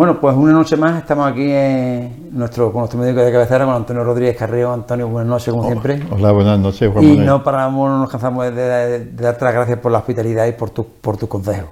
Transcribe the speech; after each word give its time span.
Bueno, 0.00 0.18
pues 0.18 0.34
una 0.34 0.54
noche 0.54 0.78
más 0.78 0.96
estamos 0.96 1.30
aquí 1.30 1.44
en 1.46 2.30
nuestro, 2.32 2.72
con 2.72 2.80
nuestro 2.80 2.98
médico 2.98 3.20
de 3.20 3.30
cabecera, 3.30 3.66
con 3.66 3.74
Antonio 3.74 4.02
Rodríguez 4.02 4.34
Carreo. 4.34 4.72
Antonio, 4.72 5.06
buenas 5.06 5.28
noches, 5.28 5.52
como 5.52 5.66
siempre. 5.66 6.00
Hola, 6.10 6.32
buenas 6.32 6.58
noches, 6.58 6.90
Juan 6.90 7.04
Y 7.04 7.18
no 7.18 7.44
paramos, 7.44 7.90
no 7.90 7.98
nos 7.98 8.08
cansamos 8.08 8.46
de, 8.46 8.52
de, 8.52 9.04
darte 9.12 9.44
las 9.44 9.52
gracias 9.52 9.78
por 9.78 9.92
la 9.92 9.98
hospitalidad 9.98 10.46
y 10.46 10.52
por 10.52 10.70
tu, 10.70 10.86
por 10.86 11.18
tu 11.18 11.28
consejo. 11.28 11.68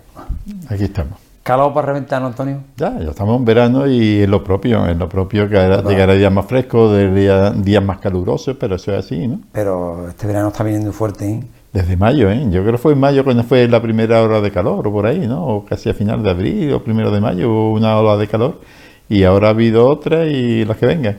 Aquí 0.68 0.84
estamos. 0.84 1.18
¿Calado 1.42 1.72
para 1.72 1.86
reventar, 1.86 2.22
Antonio? 2.22 2.58
Ya, 2.76 2.98
ya 2.98 3.08
estamos 3.08 3.38
en 3.38 3.46
verano 3.46 3.86
y 3.86 4.20
es 4.20 4.28
lo 4.28 4.44
propio, 4.44 4.86
es 4.86 4.98
lo 4.98 5.08
propio 5.08 5.48
que 5.48 5.54
llegará 5.88 6.12
días 6.12 6.30
más 6.30 6.44
frescos, 6.44 6.94
días 7.14 7.82
más 7.82 7.98
calurosos, 7.98 8.58
pero 8.60 8.74
eso 8.74 8.92
es 8.92 9.06
así, 9.06 9.26
¿no? 9.26 9.40
Pero 9.52 10.06
este 10.06 10.26
verano 10.26 10.48
está 10.48 10.64
viniendo 10.64 10.92
fuerte, 10.92 11.30
¿eh? 11.30 11.44
Desde 11.72 11.96
mayo, 11.96 12.30
¿eh? 12.30 12.46
Yo 12.50 12.62
creo 12.62 12.72
que 12.72 12.78
fue 12.78 12.92
en 12.94 13.00
mayo 13.00 13.24
cuando 13.24 13.44
fue 13.44 13.68
la 13.68 13.82
primera 13.82 14.22
hora 14.22 14.40
de 14.40 14.50
calor 14.50 14.86
o 14.86 14.92
por 14.92 15.06
ahí, 15.06 15.26
¿no? 15.26 15.46
O 15.46 15.64
casi 15.64 15.90
a 15.90 15.94
final 15.94 16.22
de 16.22 16.30
abril 16.30 16.72
o 16.72 16.82
primero 16.82 17.10
de 17.10 17.20
mayo 17.20 17.50
hubo 17.50 17.72
una 17.74 17.98
ola 17.98 18.16
de 18.16 18.26
calor 18.26 18.60
y 19.08 19.24
ahora 19.24 19.48
ha 19.48 19.50
habido 19.50 19.86
otra 19.86 20.24
y 20.24 20.64
las 20.64 20.78
que 20.78 20.86
vengan. 20.86 21.18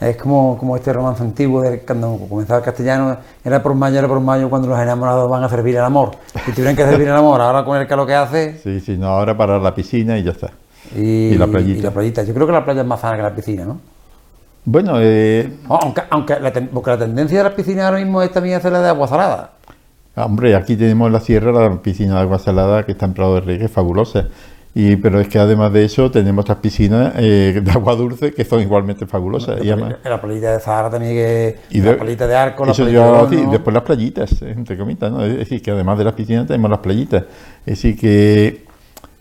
Es 0.00 0.16
como, 0.16 0.56
como 0.56 0.76
este 0.76 0.92
romance 0.92 1.22
antiguo 1.22 1.60
de 1.60 1.80
cuando 1.80 2.18
comenzaba 2.28 2.60
el 2.60 2.64
castellano, 2.64 3.16
era 3.44 3.60
por 3.62 3.74
mayo, 3.74 3.98
era 3.98 4.06
por 4.06 4.20
mayo 4.20 4.48
cuando 4.48 4.68
los 4.68 4.78
enamorados 4.78 5.28
van 5.28 5.42
a 5.42 5.48
servir 5.48 5.74
el 5.74 5.82
amor. 5.82 6.12
Y 6.46 6.52
tuvieron 6.52 6.76
que 6.76 6.84
servir 6.84 7.08
el 7.08 7.14
amor, 7.14 7.40
ahora 7.40 7.64
con 7.64 7.76
el 7.76 7.86
calor 7.86 8.06
que 8.06 8.14
hace. 8.14 8.58
Sí, 8.62 8.80
sí, 8.80 8.96
no, 8.96 9.08
ahora 9.08 9.36
para 9.36 9.58
la 9.58 9.74
piscina 9.74 10.16
y 10.16 10.22
ya 10.22 10.30
está. 10.30 10.50
Y, 10.94 11.34
la 11.34 11.46
playita. 11.46 11.78
Y 11.78 11.82
la 11.82 11.90
playita. 11.90 12.22
Yo 12.22 12.32
creo 12.32 12.46
que 12.46 12.52
la 12.52 12.64
playa 12.64 12.82
es 12.82 12.86
más 12.86 13.00
sana 13.00 13.16
que 13.16 13.22
la 13.22 13.34
piscina, 13.34 13.64
¿no? 13.64 13.80
Bueno, 14.64 14.94
eh... 15.00 15.50
aunque, 15.68 16.02
aunque 16.10 16.38
la, 16.38 16.52
porque 16.52 16.90
la 16.90 16.98
tendencia 16.98 17.38
de 17.38 17.44
las 17.44 17.54
piscinas 17.54 17.86
ahora 17.86 17.98
mismo 17.98 18.22
es 18.22 18.30
también 18.30 18.56
hacerla 18.56 18.80
de 18.80 18.88
agua 18.88 19.08
salada. 19.08 19.57
Ah, 20.18 20.26
hombre, 20.26 20.56
aquí 20.56 20.74
tenemos 20.74 21.12
la 21.12 21.20
sierra, 21.20 21.52
la 21.52 21.80
piscina 21.80 22.14
de 22.14 22.20
agua 22.22 22.40
salada 22.40 22.84
que 22.84 22.90
está 22.90 23.06
en 23.06 23.14
Prado 23.14 23.36
de 23.36 23.40
Rey, 23.42 23.58
que 23.58 23.66
es 23.66 23.70
fabulosa. 23.70 24.26
Y, 24.74 24.96
pero 24.96 25.20
es 25.20 25.28
que 25.28 25.38
además 25.38 25.72
de 25.72 25.84
eso 25.84 26.10
tenemos 26.10 26.42
otras 26.42 26.58
piscinas 26.58 27.12
eh, 27.16 27.60
de 27.62 27.70
agua 27.70 27.94
dulce 27.94 28.32
que 28.34 28.44
son 28.44 28.60
igualmente 28.60 29.06
fabulosas. 29.06 29.64
y 29.64 29.70
además, 29.70 29.94
la 30.02 30.20
playita 30.20 30.54
de 30.54 30.58
Zahara 30.60 30.90
también, 30.90 31.14
que, 31.14 31.56
y 31.70 31.80
la 31.80 31.96
playita 31.96 32.26
de 32.26 32.34
Arco, 32.34 32.66
la 32.66 32.72
de 32.72 33.46
después 33.46 33.72
las 33.72 33.84
playitas, 33.84 34.42
entre 34.42 34.76
comillas, 34.76 35.12
¿no? 35.12 35.24
Es 35.24 35.36
decir, 35.36 35.62
que 35.62 35.70
además 35.70 35.96
de 35.98 36.04
las 36.04 36.14
piscinas 36.14 36.48
tenemos 36.48 36.68
las 36.68 36.80
playitas. 36.80 37.22
Es 37.64 37.74
decir, 37.80 37.96
que, 37.96 38.64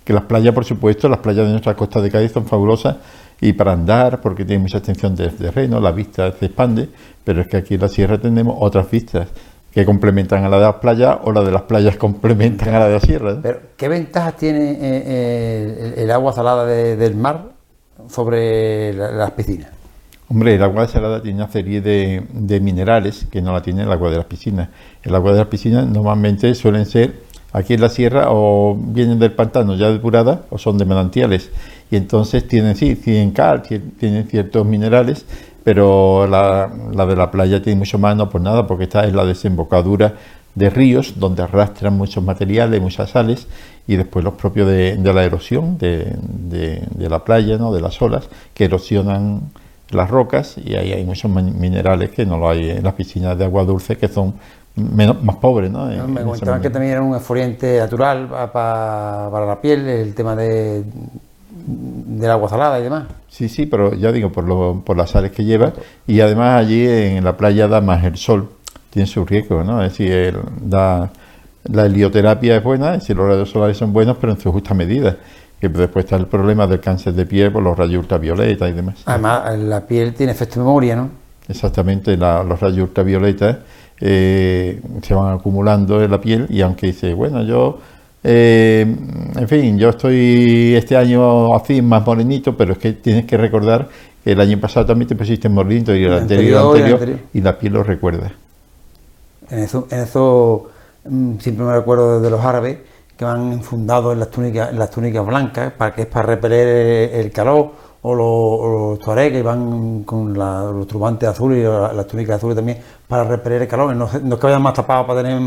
que 0.04 0.14
las 0.14 0.24
playas, 0.24 0.56
por 0.56 0.66
supuesto, 0.66 1.08
las 1.10 1.20
playas 1.20 1.46
de 1.46 1.52
nuestra 1.52 1.76
costa 1.76 2.02
de 2.02 2.10
Cádiz 2.10 2.32
son 2.32 2.48
fabulosas 2.48 2.96
y 3.40 3.54
para 3.54 3.74
andar, 3.74 4.20
porque 4.20 4.46
tiene 4.46 4.64
mucha 4.64 4.80
extensión 4.80 5.16
de 5.16 5.30
terreno, 5.30 5.80
la 5.80 5.92
vista 5.92 6.32
se 6.32 6.48
expande, 6.48 6.90
pero 7.24 7.42
es 7.42 7.48
que 7.48 7.58
aquí 7.58 7.76
en 7.76 7.82
la 7.82 7.88
sierra 7.88 8.18
tenemos 8.18 8.58
otras 8.60 8.90
vistas 8.90 9.28
que 9.78 9.86
complementan 9.86 10.44
a 10.44 10.50
la 10.50 10.58
de 10.58 10.64
las 10.64 10.76
playas 10.78 11.20
o 11.22 11.32
la 11.32 11.44
de 11.44 11.52
las 11.52 11.62
playas 11.62 11.98
complementan 11.98 12.74
a 12.74 12.80
la 12.80 12.88
de 12.88 12.94
la 12.96 13.00
sierra. 13.00 13.34
¿eh? 13.34 13.40
Pero, 13.44 13.60
¿qué 13.78 13.88
ventajas 13.88 14.36
tiene 14.36 14.72
eh, 14.72 14.78
eh, 14.82 15.94
el, 15.98 16.10
agua 16.10 16.34
salada 16.34 16.66
del 16.66 17.16
mar 17.16 17.52
sobre 18.10 18.92
las 18.94 19.30
piscinas? 19.34 19.70
Hombre, 20.30 20.56
el 20.56 20.64
agua 20.64 20.88
salada 20.88 21.22
tiene 21.22 21.44
una 21.44 21.52
serie 21.52 21.82
de, 21.82 22.60
minerales 22.60 23.28
que 23.32 23.40
no 23.40 23.54
la 23.54 23.62
tiene 23.62 23.84
el 23.84 23.92
agua 23.92 24.10
de 24.10 24.18
las 24.18 24.26
piscinas. 24.26 24.70
El 25.04 25.14
agua 25.14 25.32
de 25.34 25.38
las 25.38 25.48
piscinas 25.48 25.86
normalmente 25.86 26.56
suelen 26.56 26.88
ser 26.88 27.14
aquí 27.54 27.76
en 27.76 27.82
la 27.82 27.90
sierra 27.90 28.32
o 28.32 28.76
vienen 28.76 29.20
del 29.20 29.34
pantano 29.34 29.76
ya 29.76 29.92
depurada 29.92 30.42
o 30.50 30.58
son 30.58 30.80
de 30.80 30.86
manantiales 30.86 31.52
y 31.90 31.96
entonces 31.96 32.48
tienen 32.48 32.76
sí 32.76 32.96
tienen 32.96 33.32
cal 33.32 33.62
tienen 33.62 34.28
ciertos 34.28 34.66
minerales 34.66 35.26
pero 35.68 36.28
la, 36.28 36.70
de 36.70 37.16
la 37.18 37.30
playa 37.30 37.62
tiene 37.62 37.80
mucho 37.80 38.00
más, 38.00 38.16
no 38.16 38.30
por 38.30 38.40
nada, 38.40 38.66
porque 38.66 38.86
está 38.86 39.04
en 39.04 39.18
la 39.18 39.26
desembocadura 39.26 40.14
de 40.56 40.70
ríos 40.70 41.16
donde 41.20 41.44
arrastran 41.44 41.98
muchos 41.98 42.24
materiales, 42.24 42.82
muchas 42.82 43.10
sales, 43.10 43.50
y 43.86 43.98
después 43.98 44.24
los 44.24 44.36
propios 44.36 44.66
de, 44.66 44.98
la 44.98 45.26
erosión 45.26 45.78
de, 45.78 46.88
la 46.98 47.26
playa, 47.26 47.58
¿no? 47.58 47.74
de 47.74 47.82
las 47.82 48.02
olas, 48.02 48.30
que 48.54 48.64
erosionan 48.64 49.42
las 49.90 50.10
rocas, 50.10 50.58
y 50.58 50.76
ahí 50.76 50.94
hay 50.94 51.04
muchos 51.04 51.30
minerales 51.30 52.12
que 52.12 52.26
no 52.26 52.38
lo 52.38 52.50
hay 52.50 52.70
en 52.70 52.86
las 52.86 52.94
piscinas 52.94 53.38
de 53.38 53.44
agua 53.44 53.66
dulce, 53.66 53.98
que 53.98 54.08
son 54.08 54.36
menos, 54.78 55.22
más 55.22 55.36
pobres. 55.36 55.70
¿no? 55.70 55.88
me 56.08 56.22
comentaban 56.22 56.62
que 56.62 56.70
también 56.70 56.94
era 56.94 57.02
un 57.02 57.14
esfoliante 57.14 57.80
natural 57.80 58.30
para 58.54 59.46
la 59.46 59.60
piel, 59.60 59.86
el 59.86 60.16
tema 60.16 60.34
de 60.34 60.86
del 62.20 62.32
agua 62.32 62.50
salada 62.50 62.80
y 62.80 62.84
demás. 62.84 63.06
Sí, 63.30 63.50
sí, 63.50 63.66
pero 63.66 63.94
ya 63.94 64.12
digo, 64.12 64.32
por, 64.32 64.44
lo, 64.44 64.82
por 64.86 64.98
las 64.98 65.12
sales 65.12 65.32
que 65.32 65.44
lleva. 65.44 65.74
Y 66.06 66.20
además 66.22 66.60
allí 66.60 66.88
en 66.88 67.24
la 67.24 67.38
playa 67.38 67.68
da 67.68 67.82
más 67.82 68.04
el 68.04 68.18
sol, 68.18 68.50
tiene 68.90 69.08
su 69.08 69.26
riesgo, 69.26 69.64
¿no? 69.64 69.84
Es 69.84 69.98
decir, 69.98 70.40
da, 70.62 71.12
la 71.66 71.86
helioterapia 71.86 72.58
es 72.58 72.64
buena, 72.64 72.96
es 72.96 73.02
decir, 73.02 73.16
los 73.16 73.28
rayos 73.28 73.50
solares 73.50 73.78
son 73.78 73.94
buenos, 73.94 74.18
pero 74.20 74.34
en 74.34 74.40
su 74.40 74.52
justa 74.52 74.74
medida. 74.74 75.18
Que 75.60 75.70
después 75.70 76.06
está 76.06 76.18
el 76.18 76.28
problema 76.28 76.68
del 76.68 76.80
cáncer 76.80 77.14
de 77.14 77.26
piel 77.26 77.52
por 77.52 77.64
los 77.64 77.76
rayos 77.76 78.02
ultravioleta 78.02 78.70
y 78.70 78.74
demás. 78.74 79.02
Además, 79.06 79.58
la 79.58 79.88
piel 79.88 80.14
tiene 80.14 80.32
efecto 80.32 80.60
de 80.60 80.66
memoria, 80.66 80.96
¿no? 80.96 81.10
Exactamente, 81.48 82.16
los 82.18 82.60
rayos 82.60 82.90
ultravioletas 82.90 83.58
eh, 84.00 84.80
se 85.02 85.14
van 85.14 85.34
acumulando 85.36 86.04
en 86.04 86.12
la 86.12 86.22
piel 86.22 86.46
y 86.50 86.62
aunque 86.62 86.88
dice, 86.88 87.14
bueno, 87.14 87.44
yo 87.44 87.80
eh, 88.30 88.86
en 89.36 89.48
fin, 89.48 89.78
yo 89.78 89.88
estoy 89.88 90.76
este 90.76 90.98
año 90.98 91.56
así 91.56 91.82
más 91.82 92.06
morenito, 92.06 92.58
pero 92.58 92.74
es 92.74 92.78
que 92.78 92.92
tienes 92.92 93.26
que 93.26 93.38
recordar 93.38 93.88
que 94.22 94.34
el 94.34 94.42
año 94.42 94.60
pasado 94.60 94.86
también 94.88 95.08
te 95.08 95.16
pusiste 95.16 95.48
morenito 95.48 95.96
y 95.96 96.04
el, 96.04 96.12
anterior, 96.12 96.76
anterior, 96.76 97.20
y 97.34 97.40
la 97.40 97.58
piel 97.58 97.72
lo 97.72 97.84
recuerda. 97.84 98.34
En 99.50 99.60
eso, 99.60 99.88
en 99.92 100.00
eso 100.00 100.70
mm, 101.06 101.38
siempre 101.40 101.66
me 101.66 101.74
recuerdo 101.74 102.20
de 102.20 102.30
los 102.30 102.44
árabes 102.44 102.80
que 103.16 103.24
van 103.24 103.54
enfundados 103.54 104.12
en 104.12 104.20
las 104.20 104.30
túnicas, 104.30 104.72
en 104.72 104.80
las 104.80 104.92
túnicas 104.92 105.26
blancas, 105.26 105.72
para 105.72 105.96
que 105.96 106.02
es 106.02 106.08
para 106.08 106.26
repeler 106.26 107.16
el 107.16 107.32
calor, 107.32 107.72
o 108.02 108.14
los, 108.14 109.08
o 109.08 109.16
que 109.16 109.42
van 109.42 110.04
con 110.04 110.34
los 110.34 110.86
turbantes 110.86 111.30
azules 111.30 111.60
y 111.60 111.64
las 111.64 112.06
túnicas 112.08 112.36
azules 112.36 112.58
también 112.58 112.80
para 113.08 113.24
repeler 113.24 113.62
el 113.62 113.68
calor. 113.70 113.96
No, 113.96 114.10
no 114.22 114.36
es 114.36 114.40
que 114.42 114.48
vayan 114.48 114.62
más 114.62 114.74
tapados 114.74 115.08
para 115.08 115.24
tener 115.24 115.40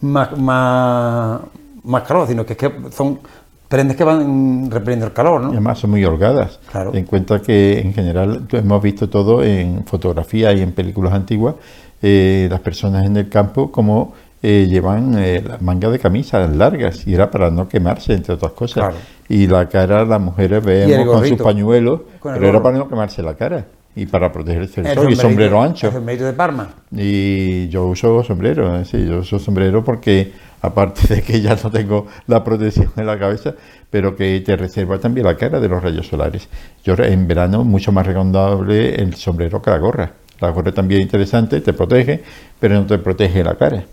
más, 0.00 0.38
más 0.38 1.40
más 1.84 2.02
calor, 2.04 2.26
sino 2.28 2.44
que, 2.46 2.52
es 2.52 2.58
que 2.58 2.72
son 2.90 3.20
prendes 3.68 3.96
que 3.96 4.04
van 4.04 4.70
repeliendo 4.70 5.06
el 5.06 5.12
calor, 5.12 5.40
¿no? 5.40 5.48
Y 5.48 5.52
además 5.52 5.78
son 5.78 5.90
muy 5.90 6.04
holgadas. 6.04 6.60
Claro. 6.70 6.94
En 6.94 7.06
cuenta 7.06 7.40
que 7.40 7.80
en 7.80 7.94
general 7.94 8.46
hemos 8.52 8.82
visto 8.82 9.08
todo 9.08 9.42
en 9.42 9.84
fotografía 9.86 10.52
y 10.52 10.60
en 10.60 10.72
películas 10.72 11.14
antiguas, 11.14 11.54
eh, 12.02 12.48
las 12.50 12.60
personas 12.60 13.06
en 13.06 13.16
el 13.16 13.28
campo 13.30 13.72
como 13.72 14.12
eh, 14.42 14.66
llevan 14.68 15.14
eh, 15.16 15.42
las 15.46 15.62
mangas 15.62 15.92
de 15.92 16.00
camisa 16.00 16.46
largas 16.48 17.06
y 17.06 17.14
era 17.14 17.30
para 17.30 17.50
no 17.50 17.68
quemarse, 17.68 18.12
entre 18.12 18.34
otras 18.34 18.52
cosas. 18.52 18.94
Y 19.28 19.46
la 19.46 19.68
cara, 19.68 20.04
las 20.04 20.20
mujeres 20.20 20.62
vemos 20.64 21.14
con 21.14 21.26
sus 21.26 21.40
pañuelos, 21.40 22.00
pero 22.22 22.46
era 22.46 22.62
para 22.62 22.76
no 22.76 22.88
quemarse 22.88 23.22
la 23.22 23.34
cara 23.34 23.64
y 23.94 24.04
para 24.06 24.32
protegerse 24.32 24.80
el, 24.80 24.94
sol 24.94 25.12
y 25.12 25.16
sombrero 25.16 25.62
ancho. 25.62 25.86
El 25.86 25.92
sombrero 25.94 26.26
de 26.26 26.32
Parma. 26.32 26.68
Y 26.90 27.68
yo 27.68 27.86
uso 27.86 28.22
sombrero, 28.22 28.84
sí, 28.84 29.06
yo 29.06 29.18
uso 29.18 29.38
sombrero 29.38 29.84
porque 29.84 30.32
aparte 30.62 31.14
de 31.14 31.22
que 31.22 31.40
ya 31.40 31.56
no 31.62 31.70
tengo 31.70 32.06
la 32.28 32.42
protección 32.42 32.90
en 32.96 33.06
la 33.06 33.18
cabeza, 33.18 33.54
pero 33.90 34.16
que 34.16 34.40
te 34.40 34.56
reserva 34.56 34.98
también 34.98 35.26
la 35.26 35.36
cara 35.36 35.60
de 35.60 35.68
los 35.68 35.82
rayos 35.82 36.06
solares. 36.06 36.48
Yo 36.84 36.94
en 36.98 37.26
verano 37.28 37.64
mucho 37.64 37.92
más 37.92 38.06
recomendable 38.06 38.94
el 38.94 39.14
sombrero 39.14 39.60
que 39.60 39.70
la 39.70 39.78
gorra. 39.78 40.12
La 40.40 40.50
gorra 40.50 40.72
también 40.72 41.00
es 41.00 41.06
interesante, 41.06 41.60
te 41.60 41.72
protege, 41.72 42.22
pero 42.58 42.74
no 42.74 42.86
te 42.86 42.98
protege 42.98 43.44
la 43.44 43.56
cara. 43.56 43.84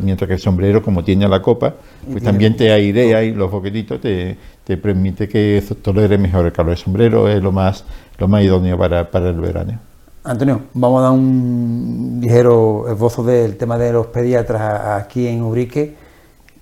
Mientras 0.00 0.28
que 0.28 0.34
el 0.34 0.40
sombrero, 0.40 0.82
como 0.82 1.02
tiene 1.02 1.28
la 1.28 1.42
copa, 1.42 1.74
pues 2.10 2.22
también 2.22 2.56
te 2.56 2.70
airea 2.70 3.22
y 3.24 3.34
los 3.34 3.50
boquetitos 3.50 4.00
te, 4.00 4.36
te 4.64 4.76
permite 4.76 5.28
que 5.28 5.62
tolere 5.82 6.16
mejor 6.16 6.46
el 6.46 6.52
calor. 6.52 6.72
El 6.72 6.78
sombrero 6.78 7.28
es 7.28 7.42
lo 7.42 7.52
más, 7.52 7.84
lo 8.18 8.28
más 8.28 8.42
idóneo 8.42 8.78
para, 8.78 9.10
para 9.10 9.30
el 9.30 9.40
verano. 9.40 9.78
Antonio, 10.24 10.62
vamos 10.72 11.00
a 11.00 11.02
dar 11.02 11.12
un 11.12 12.18
ligero 12.22 12.86
esbozo 12.88 13.24
del 13.24 13.56
tema 13.56 13.76
de 13.76 13.92
los 13.92 14.06
pediatras 14.06 15.02
aquí 15.02 15.26
en 15.26 15.42
Ubrique 15.42 16.01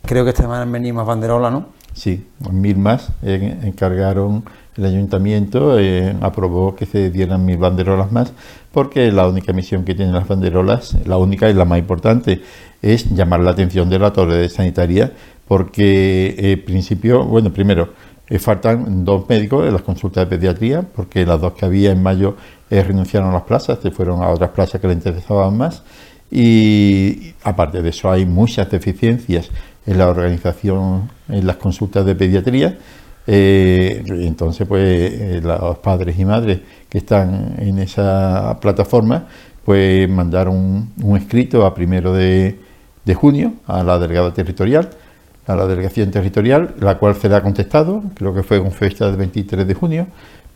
Creo 0.02 0.24
que 0.24 0.30
esta 0.30 0.42
semana 0.42 0.62
han 0.62 0.72
venido 0.72 0.94
más 0.94 1.06
banderolas, 1.06 1.52
¿no? 1.52 1.66
Sí, 1.92 2.26
mil 2.50 2.78
más. 2.78 3.12
encargaron 3.22 4.44
el 4.76 4.84
ayuntamiento, 4.84 5.78
eh, 5.78 6.16
aprobó 6.20 6.74
que 6.74 6.86
se 6.86 7.10
dieran 7.10 7.44
mil 7.44 7.58
banderolas 7.58 8.12
más, 8.12 8.32
porque 8.72 9.10
la 9.12 9.28
única 9.28 9.52
misión 9.52 9.84
que 9.84 9.94
tienen 9.94 10.14
las 10.14 10.26
banderolas, 10.26 10.96
la 11.06 11.18
única 11.18 11.50
y 11.50 11.54
la 11.54 11.64
más 11.64 11.78
importante, 11.78 12.42
es 12.80 13.10
llamar 13.10 13.40
la 13.40 13.50
atención 13.50 13.90
de 13.90 13.98
la 13.98 14.12
torre 14.12 14.48
sanitaria, 14.48 15.12
porque 15.46 16.34
en 16.38 16.44
eh, 16.46 16.56
principio, 16.56 17.24
bueno, 17.24 17.52
primero, 17.52 17.90
eh, 18.28 18.38
faltan 18.38 19.04
dos 19.04 19.28
médicos 19.28 19.66
en 19.66 19.72
las 19.72 19.82
consultas 19.82 20.28
de 20.28 20.36
pediatría, 20.36 20.82
porque 20.82 21.26
las 21.26 21.40
dos 21.40 21.54
que 21.54 21.66
había 21.66 21.90
en 21.90 22.02
mayo 22.02 22.36
renunciaron 22.70 23.30
a 23.30 23.32
las 23.32 23.42
plazas, 23.42 23.80
se 23.82 23.90
fueron 23.90 24.22
a 24.22 24.28
otras 24.28 24.50
plazas 24.50 24.80
que 24.80 24.86
les 24.86 24.96
interesaban 24.96 25.56
más. 25.56 25.82
Y 26.30 27.34
aparte 27.42 27.82
de 27.82 27.88
eso 27.88 28.08
hay 28.08 28.24
muchas 28.24 28.70
deficiencias 28.70 29.50
en 29.86 29.98
la 29.98 30.08
organización, 30.08 31.10
en 31.28 31.46
las 31.46 31.56
consultas 31.56 32.04
de 32.04 32.14
pediatría. 32.14 32.78
Eh, 33.26 34.02
entonces, 34.06 34.66
pues 34.66 34.82
eh, 34.84 35.40
los 35.42 35.78
padres 35.78 36.18
y 36.18 36.24
madres 36.24 36.60
que 36.88 36.98
están 36.98 37.54
en 37.58 37.78
esa 37.78 38.58
plataforma, 38.60 39.26
pues 39.64 40.08
mandaron 40.08 40.90
un, 41.02 41.16
escrito 41.16 41.64
a 41.64 41.74
primero 41.74 42.12
de, 42.12 42.58
junio 43.14 43.54
a 43.66 43.82
la 43.82 43.98
delegada 43.98 44.32
territorial, 44.32 44.88
a 45.46 45.56
la 45.56 45.66
delegación 45.66 46.10
territorial, 46.10 46.74
la 46.78 46.96
cual 46.96 47.16
se 47.16 47.28
le 47.28 47.34
ha 47.34 47.42
contestado, 47.42 48.04
creo 48.14 48.32
que 48.32 48.44
fue 48.44 48.60
con 48.60 48.70
fecha 48.70 49.06
del 49.06 49.16
23 49.16 49.66
de 49.66 49.74
junio, 49.74 50.06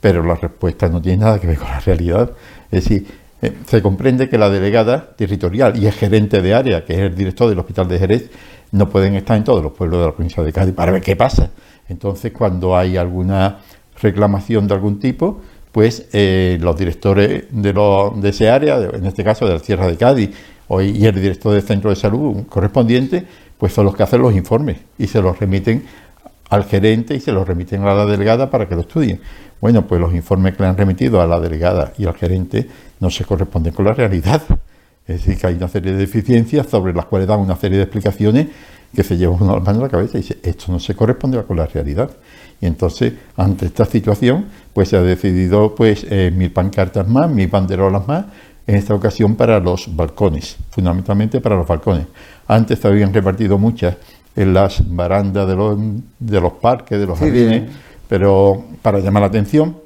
pero 0.00 0.22
la 0.22 0.36
respuesta 0.36 0.88
no 0.88 1.02
tiene 1.02 1.24
nada 1.24 1.40
que 1.40 1.48
ver 1.48 1.58
con 1.58 1.68
la 1.68 1.80
realidad. 1.80 2.30
Es 2.70 2.84
decir, 2.84 3.06
eh, 3.42 3.52
se 3.66 3.82
comprende 3.82 4.28
que 4.28 4.38
la 4.38 4.50
delegada 4.50 5.14
territorial 5.16 5.76
y 5.76 5.86
el 5.86 5.92
gerente 5.92 6.40
de 6.40 6.54
área, 6.54 6.84
que 6.84 6.94
es 6.94 7.00
el 7.00 7.14
director 7.14 7.48
del 7.48 7.58
Hospital 7.58 7.88
de 7.88 7.98
Jerez, 7.98 8.30
no 8.72 8.88
pueden 8.88 9.14
estar 9.14 9.36
en 9.36 9.44
todos 9.44 9.62
los 9.62 9.72
pueblos 9.72 10.00
de 10.00 10.06
la 10.06 10.12
provincia 10.12 10.42
de 10.42 10.52
Cádiz 10.52 10.74
para 10.74 10.92
ver 10.92 11.02
qué 11.02 11.16
pasa. 11.16 11.50
Entonces, 11.88 12.32
cuando 12.32 12.76
hay 12.76 12.96
alguna 12.96 13.58
reclamación 14.00 14.66
de 14.66 14.74
algún 14.74 14.98
tipo, 14.98 15.40
pues 15.72 16.06
eh, 16.12 16.58
los 16.60 16.76
directores 16.76 17.44
de, 17.50 17.72
de 17.72 18.28
ese 18.28 18.50
área, 18.50 18.78
en 18.78 19.06
este 19.06 19.24
caso 19.24 19.46
de 19.46 19.54
la 19.54 19.58
Sierra 19.58 19.86
de 19.86 19.96
Cádiz, 19.96 20.30
y 20.70 21.04
el 21.04 21.14
director 21.14 21.52
del 21.52 21.62
centro 21.62 21.90
de 21.90 21.96
salud 21.96 22.46
correspondiente, 22.48 23.26
pues 23.58 23.72
son 23.72 23.84
los 23.84 23.94
que 23.94 24.02
hacen 24.02 24.22
los 24.22 24.34
informes 24.34 24.78
y 24.98 25.06
se 25.06 25.20
los 25.20 25.38
remiten 25.38 25.84
al 26.48 26.64
gerente 26.64 27.14
y 27.14 27.20
se 27.20 27.32
los 27.32 27.46
remiten 27.46 27.82
a 27.82 27.94
la 27.94 28.06
delegada 28.06 28.50
para 28.50 28.68
que 28.68 28.74
lo 28.74 28.82
estudien. 28.82 29.20
Bueno, 29.60 29.86
pues 29.86 30.00
los 30.00 30.14
informes 30.14 30.56
que 30.56 30.62
le 30.62 30.68
han 30.68 30.76
remitido 30.76 31.20
a 31.20 31.26
la 31.26 31.40
delegada 31.40 31.92
y 31.98 32.06
al 32.06 32.14
gerente 32.14 32.68
no 33.00 33.10
se 33.10 33.24
corresponden 33.24 33.72
con 33.72 33.84
la 33.84 33.92
realidad. 33.92 34.42
Es 35.06 35.18
decir, 35.18 35.38
que 35.38 35.46
hay 35.46 35.54
una 35.54 35.68
serie 35.68 35.92
de 35.92 35.98
deficiencias 35.98 36.66
sobre 36.68 36.94
las 36.94 37.04
cuales 37.04 37.28
dan 37.28 37.40
una 37.40 37.56
serie 37.56 37.76
de 37.76 37.84
explicaciones 37.84 38.46
que 38.94 39.02
se 39.02 39.16
llevan 39.16 39.42
uno 39.42 39.56
las 39.56 39.64
manos 39.64 39.80
a 39.80 39.84
la 39.84 39.90
cabeza 39.90 40.16
y 40.16 40.22
dice, 40.22 40.38
esto 40.42 40.72
no 40.72 40.78
se 40.78 40.94
corresponde 40.94 41.42
con 41.42 41.56
la 41.56 41.66
realidad. 41.66 42.10
Y 42.60 42.66
entonces, 42.66 43.12
ante 43.36 43.66
esta 43.66 43.84
situación, 43.84 44.46
pues 44.72 44.88
se 44.88 44.96
ha 44.96 45.02
decidido 45.02 45.74
pues 45.74 46.06
eh, 46.08 46.32
mil 46.34 46.50
pancartas 46.52 47.06
más, 47.06 47.28
mil 47.28 47.48
banderolas 47.48 48.06
más, 48.06 48.24
en 48.66 48.76
esta 48.76 48.94
ocasión 48.94 49.34
para 49.36 49.60
los 49.60 49.94
balcones, 49.94 50.56
fundamentalmente 50.70 51.40
para 51.40 51.56
los 51.56 51.66
balcones. 51.66 52.06
Antes 52.46 52.78
se 52.78 52.88
habían 52.88 53.12
repartido 53.12 53.58
muchas 53.58 53.96
en 54.36 54.54
las 54.54 54.82
barandas 54.94 55.46
de 55.46 55.54
los, 55.54 55.78
de 56.18 56.40
los 56.40 56.54
parques, 56.54 56.98
de 56.98 57.06
los 57.06 57.18
jardines, 57.18 57.70
pero 58.08 58.64
para 58.80 59.00
llamar 59.00 59.22
la 59.22 59.26
atención. 59.28 59.76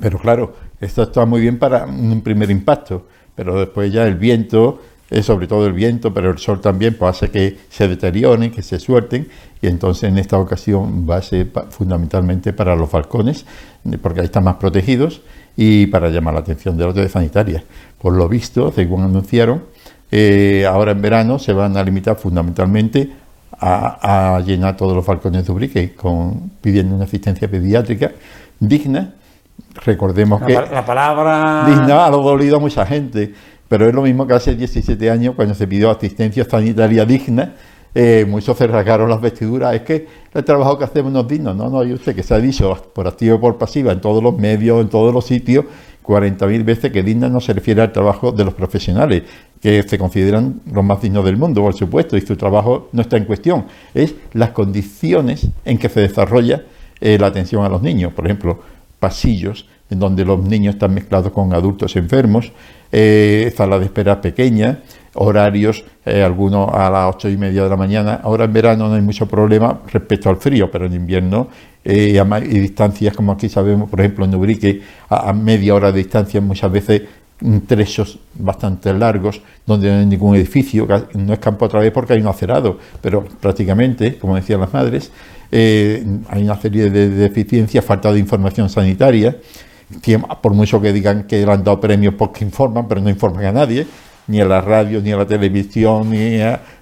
Pero 0.00 0.18
claro, 0.18 0.54
esto 0.80 1.02
está 1.02 1.24
muy 1.26 1.40
bien 1.40 1.58
para 1.58 1.84
un 1.84 2.20
primer 2.22 2.50
impacto, 2.50 3.06
pero 3.34 3.58
después 3.58 3.92
ya 3.92 4.06
el 4.06 4.16
viento, 4.16 4.80
sobre 5.22 5.46
todo 5.46 5.66
el 5.66 5.72
viento, 5.72 6.14
pero 6.14 6.30
el 6.30 6.38
sol 6.38 6.60
también, 6.60 6.96
pues 6.98 7.16
hace 7.16 7.30
que 7.30 7.58
se 7.68 7.88
deterioren, 7.88 8.50
que 8.50 8.62
se 8.62 8.78
suelten, 8.78 9.28
y 9.60 9.66
entonces 9.66 10.04
en 10.04 10.18
esta 10.18 10.38
ocasión 10.38 11.06
va 11.08 11.16
a 11.16 11.22
ser 11.22 11.48
fundamentalmente 11.70 12.52
para 12.52 12.74
los 12.76 12.90
balcones, 12.90 13.44
porque 14.00 14.20
ahí 14.20 14.26
están 14.26 14.44
más 14.44 14.56
protegidos, 14.56 15.22
y 15.56 15.86
para 15.86 16.08
llamar 16.08 16.34
la 16.34 16.40
atención 16.40 16.76
de 16.76 16.84
los 16.84 16.94
de 16.94 17.08
sanitaria. 17.08 17.62
Por 18.00 18.14
lo 18.14 18.28
visto, 18.28 18.72
según 18.72 19.02
anunciaron, 19.02 19.64
eh, 20.10 20.66
ahora 20.68 20.92
en 20.92 21.02
verano 21.02 21.38
se 21.38 21.52
van 21.52 21.76
a 21.76 21.82
limitar 21.82 22.16
fundamentalmente 22.16 23.10
a, 23.58 24.42
llenar 24.44 24.76
todos 24.76 24.96
los 24.96 25.06
balcones 25.06 25.46
de 25.46 25.52
Ubrique 25.52 25.94
con, 25.94 26.50
pidiendo 26.60 26.96
una 26.96 27.04
asistencia 27.04 27.48
pediátrica 27.48 28.10
digna. 28.58 29.14
Recordemos 29.84 30.42
que 30.42 30.52
la 30.52 30.84
palabra 30.84 31.64
digna 31.66 32.06
ha 32.06 32.10
dolido 32.10 32.56
a 32.56 32.60
mucha 32.60 32.84
gente, 32.84 33.32
pero 33.68 33.88
es 33.88 33.94
lo 33.94 34.02
mismo 34.02 34.26
que 34.26 34.34
hace 34.34 34.54
17 34.54 35.10
años 35.10 35.34
cuando 35.34 35.54
se 35.54 35.66
pidió 35.66 35.90
asistencia 35.90 36.44
sanitaria 36.44 37.04
digna. 37.04 37.54
Eh, 37.94 38.24
muchos 38.26 38.56
se 38.56 38.66
rasgaron 38.66 39.08
las 39.08 39.20
vestiduras. 39.20 39.74
Es 39.74 39.82
que 39.82 40.06
el 40.32 40.44
trabajo 40.44 40.78
que 40.78 40.84
hacemos 40.84 41.12
no 41.12 41.20
es 41.20 41.28
digno. 41.28 41.54
No, 41.54 41.68
no, 41.68 41.84
y 41.84 41.92
usted 41.92 42.14
que 42.14 42.22
se 42.22 42.34
ha 42.34 42.38
dicho 42.38 42.74
por 42.94 43.06
activo 43.06 43.36
y 43.36 43.38
por 43.38 43.58
pasiva 43.58 43.92
en 43.92 44.00
todos 44.00 44.22
los 44.22 44.36
medios, 44.36 44.80
en 44.80 44.88
todos 44.88 45.12
los 45.12 45.24
sitios, 45.24 45.64
40.000 46.04 46.64
veces 46.64 46.92
que 46.92 47.02
digna 47.02 47.28
no 47.28 47.40
se 47.40 47.52
refiere 47.52 47.82
al 47.82 47.92
trabajo 47.92 48.32
de 48.32 48.44
los 48.44 48.54
profesionales, 48.54 49.22
que 49.60 49.82
se 49.82 49.98
consideran 49.98 50.60
los 50.72 50.84
más 50.84 51.00
dignos 51.00 51.24
del 51.24 51.36
mundo, 51.36 51.62
por 51.62 51.74
supuesto, 51.74 52.16
y 52.16 52.22
su 52.22 52.36
trabajo 52.36 52.88
no 52.92 53.02
está 53.02 53.16
en 53.16 53.24
cuestión. 53.24 53.66
Es 53.94 54.14
las 54.32 54.50
condiciones 54.50 55.46
en 55.64 55.78
que 55.78 55.88
se 55.88 56.00
desarrolla 56.00 56.64
eh, 57.00 57.18
la 57.18 57.28
atención 57.28 57.64
a 57.64 57.68
los 57.68 57.82
niños. 57.82 58.12
Por 58.12 58.26
ejemplo, 58.26 58.60
pasillos 59.02 59.66
en 59.90 59.98
donde 59.98 60.24
los 60.24 60.40
niños 60.42 60.76
están 60.76 60.94
mezclados 60.94 61.32
con 61.32 61.52
adultos 61.52 61.96
enfermos, 61.96 62.52
eh, 62.92 63.52
sala 63.54 63.80
de 63.80 63.86
espera 63.86 64.20
pequeña, 64.20 64.78
horarios, 65.14 65.84
eh, 66.06 66.22
algunos 66.22 66.72
a 66.72 66.88
las 66.88 67.14
ocho 67.14 67.28
y 67.28 67.36
media 67.36 67.64
de 67.64 67.68
la 67.68 67.76
mañana. 67.76 68.20
Ahora 68.22 68.44
en 68.44 68.52
verano 68.52 68.88
no 68.88 68.94
hay 68.94 69.02
mucho 69.02 69.26
problema 69.26 69.80
respecto 69.92 70.30
al 70.30 70.36
frío, 70.36 70.70
pero 70.70 70.86
en 70.86 70.94
invierno 70.94 71.48
eh, 71.84 72.22
y 72.48 72.58
distancias 72.60 73.14
como 73.14 73.32
aquí 73.32 73.48
sabemos, 73.48 73.90
por 73.90 74.00
ejemplo 74.00 74.24
en 74.24 74.34
Ubrique, 74.34 74.80
a, 75.10 75.32
media 75.32 75.74
hora 75.74 75.90
de 75.90 75.98
distancia, 75.98 76.40
muchas 76.40 76.70
veces 76.70 77.02
trechos 77.66 78.20
bastante 78.34 78.94
largos 78.94 79.42
donde 79.66 79.90
no 79.90 79.98
hay 79.98 80.06
ningún 80.06 80.36
edificio, 80.36 80.86
no 81.14 81.32
es 81.32 81.38
campo 81.40 81.64
otra 81.64 81.80
vez 81.80 81.90
porque 81.90 82.12
hay 82.12 82.20
un 82.20 82.28
acerado, 82.28 82.78
pero 83.00 83.24
prácticamente, 83.24 84.16
como 84.16 84.36
decían 84.36 84.60
las 84.60 84.72
madres, 84.72 85.10
eh, 85.52 86.04
hay 86.28 86.42
una 86.42 86.60
serie 86.60 86.90
de 86.90 87.10
deficiencias, 87.10 87.84
falta 87.84 88.12
de 88.12 88.18
información 88.18 88.68
sanitaria, 88.70 89.36
por 90.40 90.54
mucho 90.54 90.80
que 90.80 90.92
digan 90.92 91.24
que 91.24 91.44
le 91.44 91.52
han 91.52 91.62
dado 91.62 91.78
premios 91.78 92.14
porque 92.14 92.44
informan, 92.44 92.88
pero 92.88 93.00
no 93.00 93.10
informan 93.10 93.44
a 93.44 93.52
nadie, 93.52 93.86
ni 94.26 94.40
a 94.40 94.46
la 94.46 94.60
radio, 94.60 95.00
ni 95.02 95.12
a 95.12 95.16
la 95.18 95.26
televisión, 95.26 96.10
ni, 96.10 96.38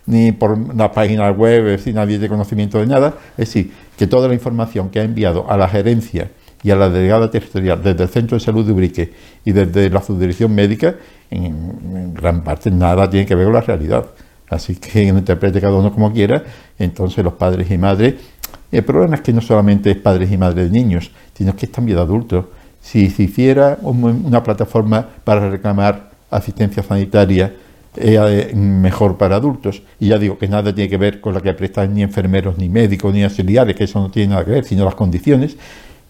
ni 0.07 0.33
por 0.33 0.75
la 0.75 0.93
página 0.93 1.31
web, 1.31 1.67
es 1.67 1.79
decir, 1.79 1.95
nadie 1.95 2.19
tiene 2.19 2.29
conocimiento 2.29 2.79
de 2.79 2.87
nada. 2.87 3.15
Es 3.33 3.49
decir, 3.49 3.73
que 3.99 4.07
toda 4.07 4.29
la 4.29 4.35
información 4.35 4.89
que 4.89 5.01
ha 5.01 5.03
enviado 5.03 5.51
a 5.51 5.57
la 5.57 5.69
gerencia 5.69 6.31
y 6.63 6.71
a 6.71 6.77
la 6.77 6.89
delegada 6.89 7.31
territorial 7.31 7.83
desde 7.83 8.05
el 8.05 8.09
Centro 8.09 8.37
de 8.37 8.45
Salud 8.45 8.65
de 8.65 8.73
Ubrique 8.73 9.13
y 9.45 9.53
desde 9.53 9.89
la 9.91 10.03
Subdirección 10.03 10.55
Médica, 10.55 10.95
en, 11.31 12.15
gran 12.15 12.45
parte 12.45 12.71
nada 12.71 13.09
tiene 13.09 13.27
que 13.27 13.35
ver 13.35 13.47
con 13.47 13.55
la 13.55 13.63
realidad. 13.63 14.07
Así 14.49 14.77
que 14.77 15.03
interprete 15.05 15.61
cada 15.61 15.75
uno 15.75 15.93
como 15.93 16.13
quiera. 16.13 16.43
Entonces 16.79 17.25
los 17.25 17.35
padres 17.35 17.71
y 17.71 17.79
madres, 17.79 18.15
el 18.73 18.85
problema 18.85 19.17
es 19.17 19.21
que 19.23 19.33
no 19.33 19.41
solamente 19.41 19.91
es 19.91 19.97
padres 19.97 20.31
y 20.31 20.39
madres 20.39 20.71
de 20.71 20.79
niños, 20.79 21.11
sino 21.35 21.57
que 21.57 21.67
es 21.67 21.73
también 21.73 21.97
de 21.97 22.03
adultos. 22.03 22.47
Si 22.81 23.11
se 23.11 23.25
hiciera 23.25 23.79
una 23.83 24.43
plataforma 24.43 25.07
para 25.25 25.51
reclamar 25.51 26.11
asistencia 26.31 26.83
sanitaria 26.83 27.53
eh, 27.97 28.53
mejor 28.55 29.17
para 29.17 29.37
adultos. 29.37 29.83
Y 29.99 30.09
ya 30.09 30.19
digo 30.19 30.39
que 30.39 30.47
nada 30.47 30.73
tiene 30.73 30.89
que 30.89 30.97
ver 30.97 31.21
con 31.21 31.35
la 31.35 31.41
que 31.41 31.53
prestan 31.55 31.93
ni 31.93 32.03
enfermeros, 32.03 32.57
ni 32.57 32.69
médicos, 32.69 33.13
ni 33.13 33.25
auxiliares, 33.25 33.75
que 33.75 33.85
eso 33.85 33.99
no 33.99 34.11
tiene 34.11 34.31
nada 34.31 34.45
que 34.45 34.53
ver, 34.53 34.65
sino 34.65 34.85
las 34.85 34.95
condiciones, 34.95 35.57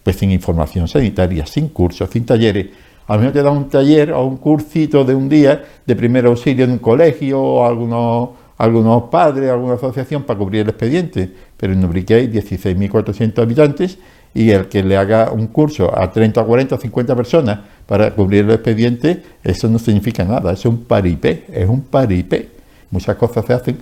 pues 0.03 0.17
sin 0.17 0.31
información 0.31 0.89
sanitaria, 0.89 1.47
sin 1.47 1.69
cursos, 1.69 2.11
sin 2.11 2.27
talleres. 2.27 2.67
A 3.07 3.15
lo 3.15 3.21
mejor 3.21 3.33
te 3.33 3.43
da 3.43 3.51
un 3.51 3.69
taller 3.71 4.13
o 4.13 4.25
un 4.25 4.37
cursito 4.37 5.05
de 5.05 5.15
un 5.15 5.29
día 5.29 5.65
de 5.87 5.97
primer 5.97 6.27
auxilio 6.27 6.65
en 6.67 6.73
un 6.73 6.79
colegio 6.79 7.41
o 7.41 7.67
algunos, 7.67 8.31
algunos 8.59 9.05
padres, 9.05 9.51
alguna 9.51 9.75
asociación 9.75 10.25
para 10.25 10.39
cubrir 10.39 10.61
el 10.63 10.69
expediente. 10.69 11.33
Pero 11.61 11.75
en 11.75 11.85
Ubrique 11.85 12.15
hay 12.15 12.27
16.400 12.27 13.39
habitantes 13.39 13.99
y 14.33 14.51
el 14.51 14.69
que 14.69 14.83
le 14.83 14.97
haga 14.97 15.31
un 15.31 15.49
curso 15.49 15.97
a 15.97 16.11
30, 16.11 16.43
40, 16.43 16.79
50 16.79 17.15
personas 17.15 17.61
para 17.87 18.13
cubrir 18.15 18.47
el 18.47 18.53
expediente, 18.53 19.23
eso 19.45 19.69
no 19.69 19.79
significa 19.79 20.25
nada, 20.25 20.53
es 20.53 20.65
un 20.65 20.85
paripé, 20.85 21.45
es 21.53 21.69
un 21.69 21.83
paripé. 21.83 22.49
Muchas 22.91 23.17
cosas 23.17 23.45
se 23.45 23.53
hacen 23.53 23.79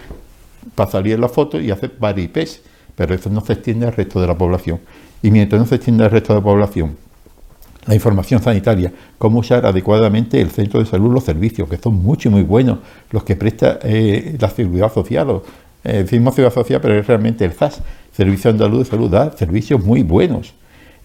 para 0.75 0.90
salir 0.90 1.14
en 1.14 1.64
y 1.64 1.70
hacer 1.70 1.92
paripés, 1.92 2.62
pero 2.97 3.14
eso 3.14 3.30
no 3.30 3.42
se 3.42 3.52
extiende 3.52 3.87
al 3.87 3.92
resto 3.92 4.20
de 4.20 4.26
la 4.26 4.37
población. 4.37 4.80
Y 5.23 5.30
mientras 5.30 5.61
no 5.61 5.66
se 5.66 5.76
extiende 5.76 6.04
al 6.04 6.11
resto 6.11 6.32
de 6.32 6.40
la 6.40 6.44
población, 6.44 6.97
la 7.87 7.94
información 7.94 8.42
sanitaria, 8.42 8.92
cómo 9.18 9.38
usar 9.38 9.64
adecuadamente 9.64 10.40
el 10.40 10.50
centro 10.50 10.80
de 10.80 10.87
salud, 10.87 11.12
los 11.12 11.25
servicios, 11.25 11.68
que 11.68 11.78
son 11.78 12.02
mucho 12.02 12.28
y 12.28 12.32
muy 12.32 12.42
buenos, 12.42 12.80
los 13.11 13.25
que 13.25 13.37
presta 13.37 13.78
eh, 13.82 14.37
la 14.38 14.50
seguridad 14.50 14.92
social, 14.92 15.40
eh, 15.85 16.02
decimos 16.02 16.35
seguridad 16.35 16.54
social, 16.54 16.80
pero 16.80 16.94
es 16.94 17.06
realmente 17.06 17.44
el 17.44 17.52
SAS, 17.52 17.82
Servicio 18.12 18.50
Andaluz 18.50 18.80
de 18.80 18.85
Salud 18.85 19.11
da 19.11 19.37
servicios 19.37 19.85
muy 19.85 20.02
buenos 20.02 20.54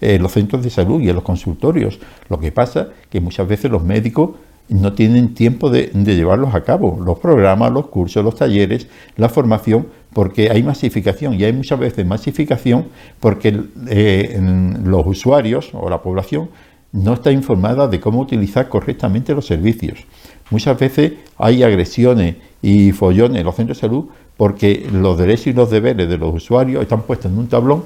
en 0.01 0.21
los 0.21 0.31
centros 0.31 0.63
de 0.63 0.69
salud 0.69 0.99
y 1.01 1.09
en 1.09 1.15
los 1.15 1.23
consultorios. 1.23 1.99
Lo 2.29 2.39
que 2.39 2.51
pasa 2.51 2.89
que 3.09 3.21
muchas 3.21 3.47
veces 3.47 3.71
los 3.71 3.83
médicos 3.83 4.31
no 4.69 4.93
tienen 4.93 5.33
tiempo 5.33 5.69
de, 5.69 5.91
llevarlos 5.93 6.55
a 6.55 6.63
cabo, 6.63 6.99
los 7.03 7.19
programas, 7.19 7.71
los 7.71 7.87
cursos, 7.87 8.23
los 8.23 8.35
talleres, 8.35 8.87
la 9.17 9.29
formación, 9.29 9.87
porque 10.13 10.49
hay 10.49 10.63
masificación 10.63 11.33
y 11.33 11.43
hay 11.43 11.53
muchas 11.53 11.79
veces 11.79 12.05
masificación 12.05 12.87
porque 13.19 13.61
eh, 13.87 14.39
los 14.83 15.05
usuarios 15.05 15.69
o 15.73 15.89
la 15.89 16.01
población 16.01 16.49
no 16.91 17.13
está 17.13 17.31
informada 17.31 17.87
de 17.87 17.99
cómo 17.99 18.21
utilizar 18.21 18.69
correctamente 18.69 19.33
los 19.33 19.47
servicios. 19.47 20.05
Muchas 20.51 20.77
veces 20.79 21.13
hay 21.37 21.63
agresiones 21.63 22.35
y 22.61 22.91
follones 22.91 23.39
en 23.39 23.45
los 23.45 23.55
centros 23.55 23.77
de 23.77 23.81
salud 23.81 24.05
porque 24.37 24.87
los 24.91 25.17
derechos 25.17 25.47
y 25.47 25.53
los 25.53 25.69
deberes 25.69 26.09
de 26.09 26.17
los 26.17 26.33
usuarios 26.33 26.81
están 26.81 27.03
puestos 27.03 27.31
en 27.31 27.37
un 27.37 27.47
tablón 27.47 27.83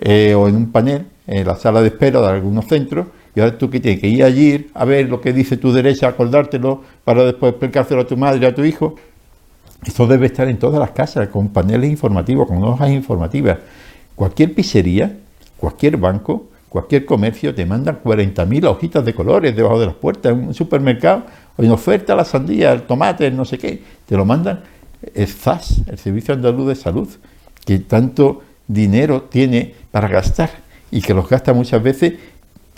eh, 0.00 0.34
o 0.34 0.48
en 0.48 0.56
un 0.56 0.72
panel 0.72 1.06
en 1.26 1.46
la 1.46 1.56
sala 1.56 1.80
de 1.82 1.88
espera 1.88 2.20
de 2.20 2.28
algunos 2.28 2.66
centros 2.66 3.06
y 3.34 3.40
ahora 3.40 3.56
tú 3.56 3.70
que 3.70 3.78
tienes 3.78 4.00
que 4.00 4.08
ir 4.08 4.24
allí 4.24 4.68
a 4.74 4.84
ver 4.84 5.08
lo 5.08 5.20
que 5.20 5.32
dice 5.32 5.56
tu 5.56 5.72
derecho, 5.72 6.08
acordártelo 6.08 6.82
para 7.04 7.24
después 7.24 7.50
explicárselo 7.50 8.00
a 8.00 8.06
tu 8.06 8.16
madre 8.16 8.44
a 8.46 8.54
tu 8.54 8.64
hijo. 8.64 8.96
Esto 9.86 10.08
debe 10.08 10.26
estar 10.26 10.48
en 10.48 10.58
todas 10.58 10.80
las 10.80 10.90
casas, 10.90 11.28
con 11.28 11.50
paneles 11.50 11.88
informativos, 11.88 12.48
con 12.48 12.62
hojas 12.64 12.90
informativas. 12.90 13.58
Cualquier 14.16 14.54
pizzería, 14.54 15.18
cualquier 15.56 15.98
banco, 15.98 16.48
cualquier 16.68 17.04
comercio 17.04 17.54
te 17.54 17.64
mandan 17.64 18.02
40.000 18.02 18.66
hojitas 18.66 19.04
de 19.04 19.14
colores 19.14 19.54
debajo 19.54 19.78
de 19.78 19.86
las 19.86 19.94
puertas. 19.94 20.32
En 20.32 20.48
un 20.48 20.54
supermercado, 20.54 21.22
en 21.58 21.70
oferta 21.70 22.16
la 22.16 22.24
sandía, 22.24 22.72
el 22.72 22.82
tomate, 22.82 23.28
el 23.28 23.36
no 23.36 23.44
sé 23.44 23.56
qué, 23.56 23.80
te 24.04 24.16
lo 24.16 24.24
mandan 24.24 24.64
el 25.14 25.26
SAS, 25.26 25.82
el 25.86 25.98
Servicio 25.98 26.34
Andaluz 26.34 26.68
de 26.68 26.74
Salud, 26.74 27.08
que 27.64 27.78
tanto 27.78 28.42
dinero 28.66 29.22
tiene 29.22 29.74
para 29.90 30.08
gastar 30.08 30.50
y 30.90 31.00
que 31.00 31.14
los 31.14 31.28
gasta 31.28 31.52
muchas 31.52 31.82
veces 31.82 32.14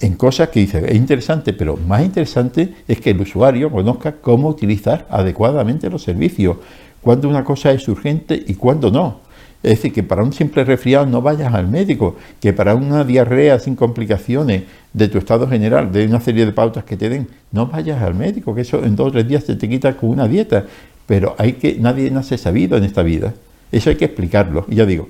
en 0.00 0.14
cosas 0.14 0.48
que 0.48 0.60
dice, 0.60 0.82
es 0.86 0.94
interesante, 0.94 1.52
pero 1.52 1.76
más 1.76 2.02
interesante 2.02 2.74
es 2.88 3.00
que 3.00 3.10
el 3.10 3.20
usuario 3.20 3.70
conozca 3.70 4.12
cómo 4.12 4.48
utilizar 4.48 5.06
adecuadamente 5.10 5.90
los 5.90 6.02
servicios, 6.02 6.56
cuándo 7.02 7.28
una 7.28 7.44
cosa 7.44 7.70
es 7.72 7.86
urgente 7.86 8.42
y 8.46 8.54
cuándo 8.54 8.90
no. 8.90 9.20
Es 9.62 9.72
decir, 9.72 9.92
que 9.92 10.02
para 10.02 10.22
un 10.22 10.32
simple 10.32 10.64
resfriado 10.64 11.04
no 11.04 11.20
vayas 11.20 11.52
al 11.52 11.68
médico, 11.68 12.16
que 12.40 12.54
para 12.54 12.74
una 12.74 13.04
diarrea 13.04 13.58
sin 13.58 13.76
complicaciones 13.76 14.62
de 14.94 15.08
tu 15.08 15.18
estado 15.18 15.46
general, 15.46 15.92
de 15.92 16.06
una 16.06 16.20
serie 16.20 16.46
de 16.46 16.52
pautas 16.52 16.84
que 16.84 16.96
te 16.96 17.10
den, 17.10 17.28
no 17.52 17.66
vayas 17.66 18.02
al 18.02 18.14
médico, 18.14 18.54
que 18.54 18.62
eso 18.62 18.82
en 18.82 18.96
dos 18.96 19.08
o 19.08 19.12
tres 19.12 19.28
días 19.28 19.44
se 19.44 19.56
te 19.56 19.68
quita 19.68 19.94
con 19.98 20.08
una 20.08 20.26
dieta. 20.26 20.64
Pero 21.10 21.34
hay 21.38 21.54
que, 21.54 21.74
nadie 21.74 22.08
nace 22.08 22.38
sabido 22.38 22.76
en 22.76 22.84
esta 22.84 23.02
vida. 23.02 23.34
Eso 23.72 23.90
hay 23.90 23.96
que 23.96 24.04
explicarlo. 24.04 24.64
Y 24.68 24.76
ya 24.76 24.86
digo, 24.86 25.08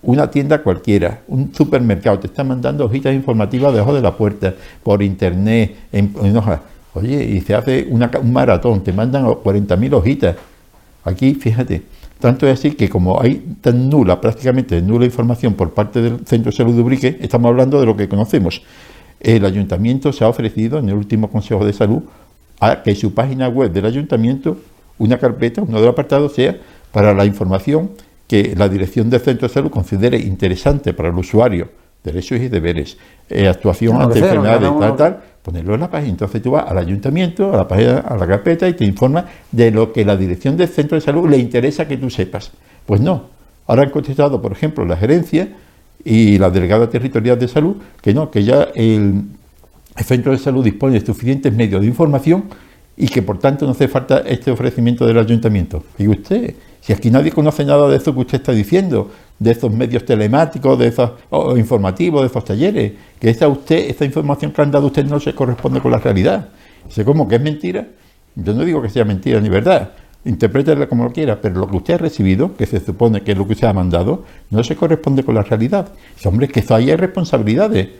una 0.00 0.30
tienda 0.30 0.62
cualquiera, 0.62 1.22
un 1.26 1.52
supermercado, 1.52 2.20
te 2.20 2.28
está 2.28 2.44
mandando 2.44 2.84
hojitas 2.84 3.12
informativas 3.12 3.72
debajo 3.72 3.92
de 3.92 4.00
la 4.00 4.16
puerta, 4.16 4.54
por 4.80 5.02
internet, 5.02 5.74
en, 5.90 6.36
hojas. 6.36 6.60
Oye, 6.94 7.24
y 7.24 7.40
se 7.40 7.56
hace 7.56 7.88
un 7.90 8.08
maratón, 8.32 8.84
te 8.84 8.92
mandan 8.92 9.24
40.000 9.24 9.92
hojitas. 9.94 10.36
Aquí, 11.02 11.34
fíjate, 11.34 11.82
tanto 12.20 12.46
es 12.46 12.56
así 12.56 12.76
que 12.76 12.88
como 12.88 13.20
hay 13.20 13.56
tan 13.60 13.88
nula, 13.90 14.20
prácticamente 14.20 14.80
nula 14.80 15.04
información 15.04 15.54
por 15.54 15.74
parte 15.74 16.00
del 16.00 16.24
Centro 16.26 16.52
de 16.52 16.56
Salud 16.56 16.76
de 16.76 16.82
Ubrique, 16.82 17.18
estamos 17.20 17.48
hablando 17.48 17.80
de 17.80 17.86
lo 17.86 17.96
que 17.96 18.08
conocemos. 18.08 18.62
El 19.18 19.44
ayuntamiento 19.44 20.12
se 20.12 20.22
ha 20.22 20.28
ofrecido 20.28 20.78
en 20.78 20.88
el 20.88 20.94
último 20.94 21.28
Consejo 21.28 21.66
de 21.66 21.72
Salud 21.72 22.04
a 22.60 22.84
que 22.84 22.94
su 22.94 23.14
página 23.14 23.48
web 23.48 23.72
del 23.72 23.84
ayuntamiento, 23.86 24.58
una 24.98 25.18
carpeta, 25.18 25.62
uno 25.62 25.78
de 25.78 25.84
los 25.84 25.92
apartados 25.92 26.34
sea 26.34 26.56
para 26.92 27.14
la 27.14 27.24
información 27.24 27.90
que 28.26 28.54
la 28.56 28.68
dirección 28.68 29.08
del 29.10 29.20
centro 29.20 29.48
de 29.48 29.54
salud 29.54 29.70
considere 29.70 30.18
interesante 30.18 30.92
para 30.92 31.08
el 31.08 31.14
usuario, 31.14 31.70
derechos 32.04 32.38
y 32.40 32.48
deberes, 32.48 32.98
eh, 33.30 33.48
actuación 33.48 34.00
ante 34.00 34.18
enfermedades, 34.18 34.70
tal, 34.78 34.96
tal, 34.96 35.20
ponerlo 35.42 35.74
en 35.74 35.80
la 35.80 35.90
página. 35.90 36.10
Entonces 36.10 36.42
tú 36.42 36.52
vas 36.52 36.70
al 36.70 36.78
ayuntamiento, 36.78 37.52
a 37.52 37.56
la 37.56 37.68
página, 37.68 37.98
a 37.98 38.16
la 38.16 38.26
carpeta 38.26 38.68
y 38.68 38.74
te 38.74 38.84
informa 38.84 39.24
de 39.50 39.70
lo 39.70 39.92
que 39.92 40.04
la 40.04 40.16
dirección 40.16 40.56
del 40.56 40.68
centro 40.68 40.96
de 40.96 41.00
salud 41.00 41.28
le 41.28 41.38
interesa 41.38 41.88
que 41.88 41.96
tú 41.96 42.10
sepas. 42.10 42.52
Pues 42.86 43.00
no. 43.00 43.38
Ahora 43.66 43.82
han 43.82 43.90
contestado, 43.90 44.40
por 44.40 44.52
ejemplo, 44.52 44.84
la 44.84 44.96
gerencia 44.96 45.48
y 46.04 46.38
la 46.38 46.50
delegada 46.50 46.88
territorial 46.88 47.38
de 47.38 47.48
salud 47.48 47.76
que 48.00 48.14
no, 48.14 48.30
que 48.30 48.44
ya 48.44 48.68
el, 48.74 49.22
el 49.96 50.04
centro 50.04 50.32
de 50.32 50.38
salud 50.38 50.64
dispone 50.64 51.00
de 51.00 51.04
suficientes 51.04 51.52
medios 51.52 51.80
de 51.80 51.86
información 51.86 52.44
y 53.00 53.06
que 53.06 53.22
por 53.22 53.38
tanto 53.38 53.64
no 53.64 53.70
hace 53.70 53.86
falta 53.86 54.18
este 54.26 54.50
ofrecimiento 54.50 55.06
del 55.06 55.18
ayuntamiento. 55.18 55.84
Y 55.98 56.08
usted, 56.08 56.54
si 56.80 56.92
aquí 56.92 57.12
nadie 57.12 57.30
conoce 57.30 57.64
nada 57.64 57.88
de 57.88 57.96
eso 57.96 58.12
que 58.12 58.20
usted 58.20 58.38
está 58.38 58.50
diciendo, 58.50 59.08
de 59.38 59.52
esos 59.52 59.72
medios 59.72 60.04
telemáticos, 60.04 60.76
de 60.76 60.88
esos 60.88 61.12
informativos, 61.56 62.22
de 62.22 62.26
esos 62.26 62.44
talleres, 62.44 62.92
que 63.20 63.30
esta 63.30 63.46
usted, 63.46 63.88
esta 63.88 64.04
información 64.04 64.50
que 64.50 64.62
han 64.62 64.72
dado 64.72 64.88
usted 64.88 65.06
no 65.06 65.20
se 65.20 65.32
corresponde 65.32 65.80
con 65.80 65.92
la 65.92 65.98
realidad. 65.98 66.48
Sé 66.88 67.04
como 67.04 67.28
que 67.28 67.36
es 67.36 67.40
mentira. 67.40 67.86
Yo 68.34 68.52
no 68.52 68.64
digo 68.64 68.82
que 68.82 68.88
sea 68.88 69.04
mentira 69.04 69.40
ni 69.40 69.48
verdad. 69.48 69.92
Interprétela 70.24 70.88
como 70.88 71.04
lo 71.04 71.12
quiera, 71.12 71.40
pero 71.40 71.60
lo 71.60 71.68
que 71.68 71.76
usted 71.76 71.94
ha 71.94 71.98
recibido, 71.98 72.56
que 72.56 72.66
se 72.66 72.80
supone 72.80 73.22
que 73.22 73.30
es 73.30 73.38
lo 73.38 73.46
que 73.46 73.52
usted 73.52 73.68
ha 73.68 73.72
mandado, 73.72 74.24
no 74.50 74.64
se 74.64 74.74
corresponde 74.74 75.22
con 75.22 75.36
la 75.36 75.42
realidad. 75.42 75.88
hombre, 76.24 76.48
que 76.48 76.60
eso 76.60 76.74
ahí 76.74 76.90
hay 76.90 76.96
responsabilidades. 76.96 77.90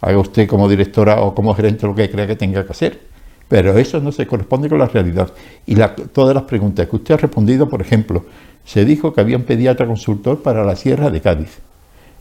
Haga 0.00 0.18
usted 0.18 0.48
como 0.48 0.66
directora 0.66 1.20
o 1.20 1.34
como 1.34 1.52
gerente 1.54 1.86
lo 1.86 1.94
que 1.94 2.08
crea 2.08 2.26
que 2.26 2.36
tenga 2.36 2.64
que 2.64 2.72
hacer. 2.72 3.17
Pero 3.48 3.78
eso 3.78 4.00
no 4.00 4.12
se 4.12 4.26
corresponde 4.26 4.68
con 4.68 4.78
la 4.78 4.86
realidad. 4.86 5.32
Y 5.66 5.76
todas 6.12 6.34
las 6.34 6.44
preguntas 6.44 6.86
que 6.86 6.96
usted 6.96 7.14
ha 7.14 7.18
respondido, 7.18 7.68
por 7.68 7.80
ejemplo, 7.80 8.26
se 8.64 8.84
dijo 8.84 9.14
que 9.14 9.20
había 9.20 9.36
un 9.36 9.44
pediatra 9.44 9.86
consultor 9.86 10.42
para 10.42 10.64
la 10.64 10.76
Sierra 10.76 11.10
de 11.10 11.20
Cádiz. 11.20 11.58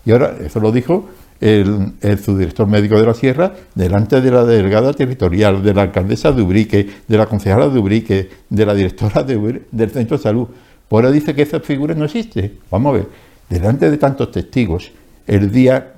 Y 0.05 0.11
ahora, 0.11 0.37
eso 0.39 0.61
lo 0.61 0.71
dijo 0.71 1.09
el, 1.41 1.93
subdirector 2.23 2.67
médico 2.67 2.97
de 2.97 3.05
la 3.05 3.13
Sierra 3.13 3.53
delante 3.75 4.21
de 4.21 4.31
la 4.31 4.45
delegada 4.45 4.93
territorial, 4.93 5.61
de 5.61 5.73
la 5.73 5.83
alcaldesa 5.83 6.31
de 6.31 6.41
Ubrique, 6.41 6.89
de 7.07 7.17
la 7.17 7.25
concejala 7.25 7.67
de 7.67 7.79
Ubrique, 7.79 8.29
de 8.49 8.65
la 8.65 8.73
directora 8.73 9.23
del 9.23 9.91
centro 9.91 10.17
de 10.17 10.23
salud. 10.23 10.47
Por 10.87 11.03
ahora 11.03 11.13
dice 11.13 11.35
que 11.35 11.41
esa 11.41 11.59
figura 11.59 11.93
no 11.93 12.05
existe. 12.05 12.53
Vamos 12.71 12.93
a 12.93 12.97
ver, 12.99 13.07
delante 13.49 13.91
de 13.91 13.97
tantos 13.97 14.31
testigos, 14.31 14.91
el 15.27 15.51
día, 15.51 15.93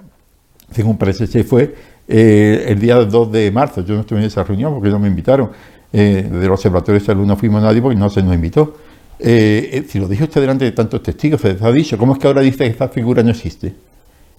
según 0.72 0.98
parece, 0.98 1.28
se 1.28 1.44
fue 1.44 1.76
eh, 2.10 2.66
el 2.68 2.80
día 2.80 2.96
2 2.96 3.32
de 3.32 3.52
marzo, 3.52 3.86
yo 3.86 3.94
no 3.94 4.02
estuve 4.02 4.20
en 4.20 4.26
esa 4.26 4.44
reunión 4.44 4.74
porque 4.74 4.90
no 4.90 5.00
me 5.00 5.08
invitaron, 5.08 5.52
eh, 5.94 6.28
del 6.30 6.52
Observatorio 6.52 7.00
de 7.00 7.06
Salud 7.06 7.26
no 7.26 7.36
fuimos 7.38 7.62
nadie 7.62 7.82
porque 7.82 7.98
no 7.98 8.10
se 8.10 8.22
nos 8.22 8.34
invitó. 8.34 8.76
Eh, 9.20 9.70
eh, 9.74 9.86
si 9.88 10.00
lo 10.00 10.08
dijo 10.08 10.24
usted 10.24 10.42
delante 10.42 10.66
de 10.66 10.72
tantos 10.72 11.04
testigos, 11.04 11.42
se 11.42 11.58
ha 11.62 11.72
dicho, 11.72 11.98
¿cómo 11.98 12.14
es 12.14 12.20
que 12.20 12.28
ahora 12.28 12.42
dice 12.42 12.60
que 12.60 12.68
esta 12.68 12.88
figura 12.88 13.22
no 13.22 13.32
existe? 13.32 13.76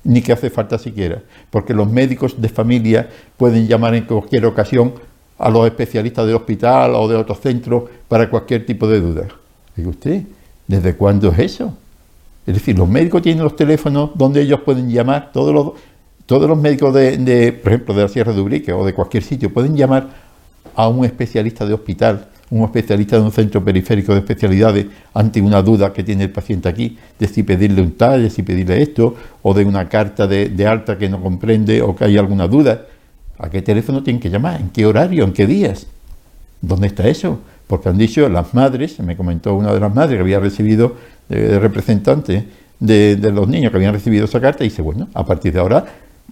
Ni 0.05 0.23
que 0.23 0.33
hace 0.33 0.49
falta 0.51 0.79
siquiera, 0.79 1.23
porque 1.51 1.75
los 1.75 1.89
médicos 1.89 2.41
de 2.41 2.49
familia 2.49 3.09
pueden 3.37 3.69
llamar 3.69 3.95
en 3.95 4.05
cualquier 4.05 4.47
ocasión 4.47 4.95
a 5.39 5.51
los 5.51 5.67
especialistas 5.67 6.27
del 6.27 6.37
hospital 6.37 6.95
o 6.95 7.07
de 7.09 7.17
otros 7.17 7.41
centros 7.41 7.85
para 8.09 8.29
cualquier 8.31 8.65
tipo 8.65 8.89
de 8.89 9.01
duda. 9.01 9.29
Digo 9.77 9.91
usted, 9.91 10.23
¿desde 10.67 10.95
cuándo 10.95 11.31
es 11.31 11.39
eso? 11.39 11.77
Es 12.47 12.55
decir, 12.55 12.79
los 12.79 12.89
médicos 12.89 13.21
tienen 13.21 13.45
los 13.45 13.55
teléfonos 13.55 14.11
donde 14.15 14.41
ellos 14.41 14.61
pueden 14.61 14.91
llamar, 14.91 15.31
todos 15.33 15.55
los, 15.55 15.73
todos 16.31 16.49
los 16.49 16.57
médicos 16.57 16.95
de, 16.95 17.59
por 17.61 17.73
ejemplo, 17.73 17.93
de 17.93 18.03
la 18.03 18.09
Sierra 18.09 18.33
de 18.33 18.41
Ubrique 18.41 18.73
o 18.73 18.87
de 18.87 18.95
cualquier 18.95 19.25
sitio 19.25 19.53
pueden 19.53 19.77
llamar 19.77 20.11
a 20.77 20.87
un 20.87 21.05
especialista 21.05 21.67
de 21.67 21.75
hospital, 21.75 22.29
un 22.51 22.63
especialista 22.63 23.17
de 23.17 23.23
un 23.23 23.33
centro 23.33 23.65
periférico 23.65 24.13
de 24.13 24.21
especialidades 24.21 24.87
ante 25.13 25.43
una 25.43 25.61
duda 25.61 25.93
que 25.93 26.05
tiene 26.05 26.23
el 26.23 26.31
paciente 26.31 26.69
aquí, 26.69 26.97
de 27.19 27.27
si 27.27 27.43
pedirle 27.43 27.83
un 27.83 27.97
tal, 27.97 28.23
de 28.23 28.31
si 28.31 28.45
pedirle 28.45 28.81
esto, 28.81 29.17
o 29.43 29.53
de 29.53 29.65
una 29.65 29.89
carta 29.89 30.29
de, 30.29 30.67
alta 30.69 30.97
que 30.97 31.09
no 31.09 31.21
comprende 31.21 31.83
o 31.83 31.97
que 31.97 32.05
hay 32.05 32.17
alguna 32.17 32.47
duda. 32.47 32.83
¿A 33.37 33.51
qué 33.51 33.61
teléfono 33.61 34.05
tienen 34.05 34.21
que 34.21 34.31
llamar? 34.31 34.61
¿En 34.61 34.69
qué 34.69 34.87
horario? 34.87 35.25
¿En 35.25 35.33
qué 35.33 35.49
días? 35.49 35.89
¿Dónde 36.61 36.87
está 36.87 37.09
eso? 37.09 37.41
Porque 37.67 37.89
han 37.89 37.99
dicho 37.99 38.29
las 38.29 38.55
madres, 38.55 39.01
me 39.01 39.17
comentó 39.17 39.57
una 39.57 39.75
de 39.75 39.81
las 39.81 39.93
madres 39.93 40.17
que 40.17 40.23
había 40.23 40.39
recibido 40.39 40.95
de, 41.29 41.59
representante 41.59 42.45
de, 42.79 43.17
de, 43.17 43.33
los 43.33 43.49
niños 43.49 43.73
que 43.73 43.79
habían 43.79 43.95
recibido 43.95 44.27
esa 44.27 44.41
carta, 44.41 44.63
y 44.63 44.69
dice, 44.69 44.81
bueno, 44.81 45.09
a 45.13 45.27
partir 45.27 45.53
de 45.53 45.59
ahora 45.59 45.85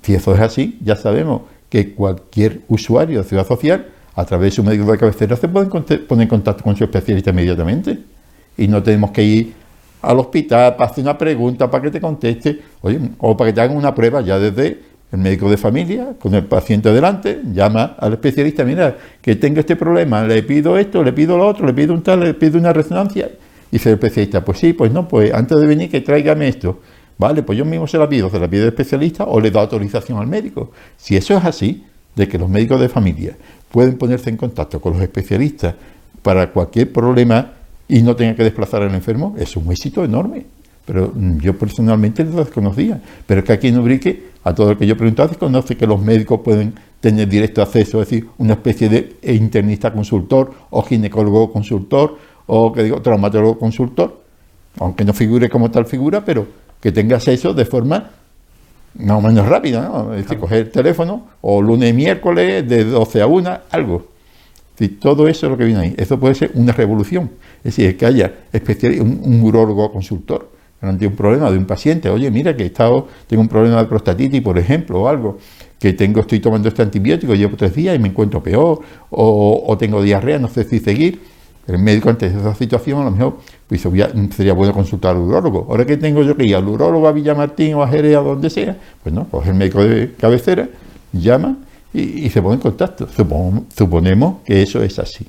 si 0.02 0.14
eso 0.14 0.34
es 0.34 0.40
así, 0.40 0.78
ya 0.82 0.96
sabemos 0.96 1.42
que 1.68 1.94
cualquier 1.94 2.60
usuario 2.68 3.22
de 3.22 3.28
Ciudad 3.28 3.46
Social, 3.46 3.86
a 4.14 4.24
través 4.24 4.52
de 4.52 4.56
su 4.56 4.64
médico 4.64 4.90
de 4.90 4.98
cabecera, 4.98 5.36
se 5.36 5.48
puede 5.48 5.66
poner 5.66 6.22
en 6.22 6.28
contacto 6.28 6.64
con 6.64 6.76
su 6.76 6.84
especialista 6.84 7.30
inmediatamente. 7.30 7.98
Y 8.56 8.66
no 8.66 8.82
tenemos 8.82 9.12
que 9.12 9.22
ir 9.22 9.52
al 10.02 10.18
hospital 10.18 10.76
para 10.76 10.90
hacer 10.90 11.04
una 11.04 11.16
pregunta, 11.16 11.70
para 11.70 11.84
que 11.84 11.90
te 11.90 12.00
conteste, 12.00 12.60
o 13.18 13.36
para 13.36 13.50
que 13.50 13.54
te 13.54 13.60
hagan 13.60 13.76
una 13.76 13.94
prueba 13.94 14.20
ya 14.20 14.38
desde 14.38 14.80
el 15.10 15.18
médico 15.18 15.48
de 15.50 15.56
familia, 15.56 16.14
con 16.20 16.34
el 16.34 16.44
paciente 16.44 16.92
delante, 16.92 17.40
llama 17.52 17.96
al 17.98 18.14
especialista, 18.14 18.64
mira, 18.64 18.96
que 19.22 19.36
tengo 19.36 19.60
este 19.60 19.76
problema, 19.76 20.22
le 20.24 20.42
pido 20.42 20.76
esto, 20.76 21.02
le 21.02 21.12
pido 21.12 21.38
lo 21.38 21.46
otro, 21.46 21.66
le 21.66 21.72
pido 21.72 21.94
un 21.94 22.02
tal, 22.02 22.20
le 22.20 22.34
pido 22.34 22.58
una 22.58 22.72
resonancia. 22.72 23.30
Y 23.70 23.76
dice 23.76 23.90
el 23.90 23.94
especialista, 23.94 24.44
pues 24.44 24.58
sí, 24.58 24.72
pues 24.72 24.92
no, 24.92 25.08
pues 25.08 25.32
antes 25.32 25.58
de 25.58 25.66
venir 25.66 25.90
que 25.90 26.00
tráigame 26.00 26.48
esto. 26.48 26.80
Vale, 27.18 27.42
pues 27.42 27.58
yo 27.58 27.64
mismo 27.64 27.86
se 27.86 27.98
la 27.98 28.08
pido, 28.08 28.30
se 28.30 28.38
la 28.38 28.48
pido 28.48 28.62
al 28.62 28.68
especialista 28.68 29.24
o 29.24 29.40
le 29.40 29.50
da 29.50 29.60
autorización 29.60 30.18
al 30.18 30.28
médico. 30.28 30.70
Si 30.96 31.16
eso 31.16 31.36
es 31.36 31.44
así, 31.44 31.84
de 32.14 32.28
que 32.28 32.38
los 32.38 32.48
médicos 32.48 32.80
de 32.80 32.88
familia 32.88 33.36
pueden 33.70 33.98
ponerse 33.98 34.30
en 34.30 34.36
contacto 34.36 34.80
con 34.80 34.94
los 34.94 35.02
especialistas 35.02 35.74
para 36.22 36.50
cualquier 36.50 36.92
problema 36.92 37.52
y 37.88 38.02
no 38.02 38.14
tengan 38.14 38.36
que 38.36 38.44
desplazar 38.44 38.82
al 38.82 38.94
enfermo, 38.94 39.34
es 39.38 39.56
un 39.56 39.70
éxito 39.70 40.04
enorme. 40.04 40.46
Pero 40.84 41.12
mm, 41.14 41.38
yo 41.38 41.58
personalmente 41.58 42.24
lo 42.24 42.38
desconocía. 42.44 43.00
Pero 43.26 43.40
es 43.40 43.46
que 43.46 43.52
aquí 43.52 43.68
en 43.68 43.78
Ubrique, 43.78 44.28
a 44.44 44.54
todo 44.54 44.70
el 44.70 44.78
que 44.78 44.86
yo 44.86 44.94
he 44.94 44.96
preguntado, 44.96 45.28
desconoce 45.28 45.76
que 45.76 45.86
los 45.86 46.00
médicos 46.00 46.40
pueden 46.40 46.74
tener 47.00 47.28
directo 47.28 47.62
acceso, 47.62 48.00
es 48.00 48.08
decir, 48.08 48.28
una 48.38 48.54
especie 48.54 48.88
de 48.88 49.16
internista 49.34 49.92
consultor 49.92 50.52
o 50.70 50.82
ginecólogo 50.82 51.52
consultor 51.52 52.16
o 52.46 52.72
que 52.72 52.82
digo, 52.82 53.00
traumatólogo 53.02 53.58
consultor, 53.58 54.22
aunque 54.78 55.04
no 55.04 55.12
figure 55.12 55.48
como 55.48 55.70
tal 55.70 55.84
figura, 55.84 56.24
pero 56.24 56.46
que 56.80 56.92
tengas 56.92 57.26
eso 57.28 57.54
de 57.54 57.64
forma 57.64 58.10
más 58.94 59.18
o 59.18 59.20
menos 59.20 59.46
rápida, 59.46 59.82
¿no? 59.82 60.14
Es 60.14 60.24
decir, 60.24 60.38
coger 60.38 60.58
el 60.58 60.70
teléfono 60.70 61.26
o 61.40 61.62
lunes 61.62 61.90
y 61.90 61.92
miércoles 61.92 62.68
de 62.68 62.84
12 62.84 63.22
a 63.22 63.26
1, 63.26 63.58
algo. 63.70 64.08
Todo 65.00 65.26
eso 65.26 65.46
es 65.46 65.50
lo 65.50 65.58
que 65.58 65.64
viene 65.64 65.80
ahí. 65.80 65.94
Eso 65.96 66.18
puede 66.20 66.34
ser 66.34 66.52
una 66.54 66.72
revolución. 66.72 67.30
Es 67.58 67.76
decir, 67.76 67.96
que 67.96 68.06
haya 68.06 68.32
especial, 68.52 69.00
un, 69.00 69.20
un 69.24 69.42
urólogo 69.42 69.90
consultor 69.92 70.50
ante 70.80 71.06
un 71.06 71.14
problema 71.14 71.50
de 71.50 71.58
un 71.58 71.64
paciente. 71.64 72.08
Oye, 72.08 72.30
mira 72.30 72.56
que 72.56 72.62
he 72.62 72.66
estado, 72.66 73.08
tengo 73.26 73.42
un 73.42 73.48
problema 73.48 73.82
de 73.82 73.88
prostatitis, 73.88 74.40
por 74.40 74.58
ejemplo, 74.58 75.02
o 75.02 75.08
algo, 75.08 75.38
que 75.78 75.92
tengo, 75.92 76.20
estoy 76.20 76.40
tomando 76.40 76.68
este 76.68 76.82
antibiótico, 76.82 77.34
llevo 77.34 77.56
tres 77.56 77.74
días 77.74 77.96
y 77.96 77.98
me 77.98 78.08
encuentro 78.08 78.42
peor, 78.42 78.80
o, 79.10 79.64
o 79.66 79.78
tengo 79.78 80.02
diarrea, 80.02 80.38
no 80.38 80.48
sé 80.48 80.64
si 80.64 80.78
seguir. 80.78 81.20
El 81.68 81.78
médico 81.78 82.10
ante 82.10 82.26
esa 82.26 82.54
situación 82.54 83.02
a 83.02 83.04
lo 83.04 83.10
mejor 83.12 83.38
pues 83.68 83.82
sería 83.82 84.52
bueno 84.54 84.72
consultar 84.72 85.14
al 85.14 85.22
urólogo. 85.22 85.66
Ahora 85.68 85.86
que 85.86 85.96
tengo 85.96 86.22
yo 86.22 86.36
que 86.36 86.44
ir 86.44 86.56
al 86.56 86.66
urólogo 86.66 87.06
a 87.06 87.12
Villamartín 87.12 87.74
o 87.74 87.82
a 87.82 87.88
Jerez 87.88 88.16
o 88.16 88.24
donde 88.24 88.50
sea, 88.50 88.76
pues 89.02 89.14
no, 89.14 89.28
coge 89.28 89.50
el 89.50 89.56
médico 89.56 89.84
de 89.84 90.14
cabecera, 90.14 90.68
llama 91.12 91.58
y, 91.92 92.28
se 92.30 92.42
pone 92.42 92.56
en 92.56 92.60
contacto. 92.60 93.06
suponemos 93.76 94.38
que 94.44 94.62
eso 94.62 94.82
es 94.82 94.98
así. 94.98 95.26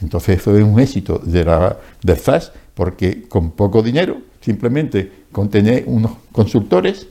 Entonces 0.00 0.40
eso 0.40 0.56
es 0.56 0.64
un 0.64 0.80
éxito 0.80 1.20
de 1.22 1.44
la, 1.44 1.76
del 2.02 2.16
FAS 2.16 2.52
porque 2.74 3.22
con 3.28 3.52
poco 3.52 3.82
dinero 3.82 4.16
Simplemente 4.44 5.10
con 5.32 5.48
tener 5.48 5.84
unos 5.86 6.12
consultores, 6.30 7.06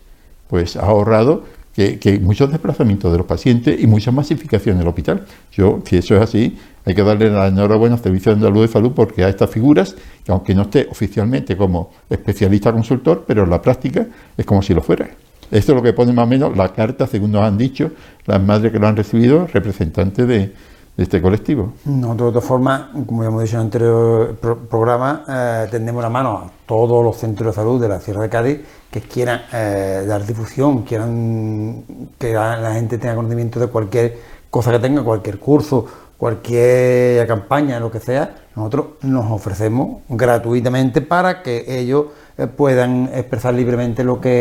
pues 0.47 0.75
ha 0.77 0.85
ahorrado 0.85 1.45
que, 1.73 2.19
muchos 2.21 2.51
desplazamientos 2.51 3.11
de 3.11 3.17
los 3.17 3.25
pacientes 3.25 3.81
y 3.81 3.87
mucha 3.87 4.11
masificación 4.11 4.77
del 4.77 4.87
hospital. 4.87 5.25
Yo, 5.51 5.81
si 5.83 5.97
eso 5.97 6.15
es 6.15 6.21
así, 6.21 6.55
hay 6.85 6.95
que 6.95 7.03
darle 7.03 7.29
la 7.29 7.47
enhorabuena 7.47 7.95
al 7.95 8.01
Servicio 8.01 8.31
Andaluz 8.31 8.61
de 8.63 8.67
Salud 8.67 8.91
porque 8.95 9.23
a 9.23 9.29
estas 9.29 9.49
figuras, 9.49 9.95
que 10.23 10.31
aunque 10.31 10.53
no 10.53 10.63
esté 10.63 10.87
oficialmente 10.89 11.55
como 11.55 11.91
especialista 12.09 12.71
consultor, 12.71 13.23
pero 13.25 13.43
en 13.43 13.49
la 13.49 13.61
práctica 13.61 14.05
es 14.37 14.45
como 14.45 14.61
si 14.61 14.73
lo 14.73 14.81
fuera. 14.81 15.07
Esto 15.51 15.71
es 15.71 15.75
lo 15.75 15.83
que 15.83 15.93
pone 15.93 16.13
más 16.13 16.25
o 16.25 16.27
menos 16.27 16.57
la 16.57 16.73
carta, 16.73 17.05
según 17.05 17.31
nos 17.31 17.43
han 17.43 17.57
dicho 17.57 17.91
las 18.25 18.41
madres 18.41 18.71
que 18.71 18.79
lo 18.79 18.87
han 18.87 18.95
recibido, 18.95 19.47
representantes 19.47 20.27
de, 20.27 20.53
este 20.97 21.21
colectivo. 21.21 21.73
Nosotros, 21.85 22.17
de 22.33 22.37
otra 22.37 22.41
forma, 22.41 22.91
como 23.07 23.23
ya 23.23 23.29
hemos 23.29 23.43
dicho 23.43 23.55
en 23.55 23.61
el 23.61 23.65
anterior 23.65 24.35
programa, 24.69 25.23
eh, 25.27 25.67
tendemos 25.71 26.03
la 26.03 26.09
mano 26.09 26.29
a 26.37 26.51
todos 26.67 27.03
los 27.03 27.17
centros 27.17 27.47
de 27.47 27.61
salud 27.61 27.81
de 27.81 27.89
la 27.89 27.99
Sierra 27.99 28.21
de 28.21 28.29
Cádiz 28.29 28.59
que 28.91 29.01
quieran 29.01 29.41
eh, 29.51 30.05
dar 30.07 30.23
difusión, 30.25 30.83
quieran 30.83 31.83
que 32.19 32.33
la, 32.33 32.73
gente 32.73 32.99
tenga 32.99 33.15
conocimiento 33.15 33.59
de 33.59 33.67
cualquier 33.67 34.17
cosa 34.51 34.71
que 34.71 34.79
tenga, 34.79 35.03
cualquier 35.03 35.39
curso, 35.39 35.87
cualquier 36.23 37.27
campaña, 37.27 37.81
lo 37.81 37.91
que 37.91 37.99
sea, 37.99 38.33
nosotros 38.55 38.85
nos 39.01 39.29
ofrecemos 39.29 40.03
gratuitamente 40.07 41.01
para 41.01 41.43
que 41.43 41.65
ellos 41.67 42.05
puedan 42.55 43.09
expresar 43.13 43.53
libremente 43.53 44.03
lo 44.03 44.19
que 44.19 44.31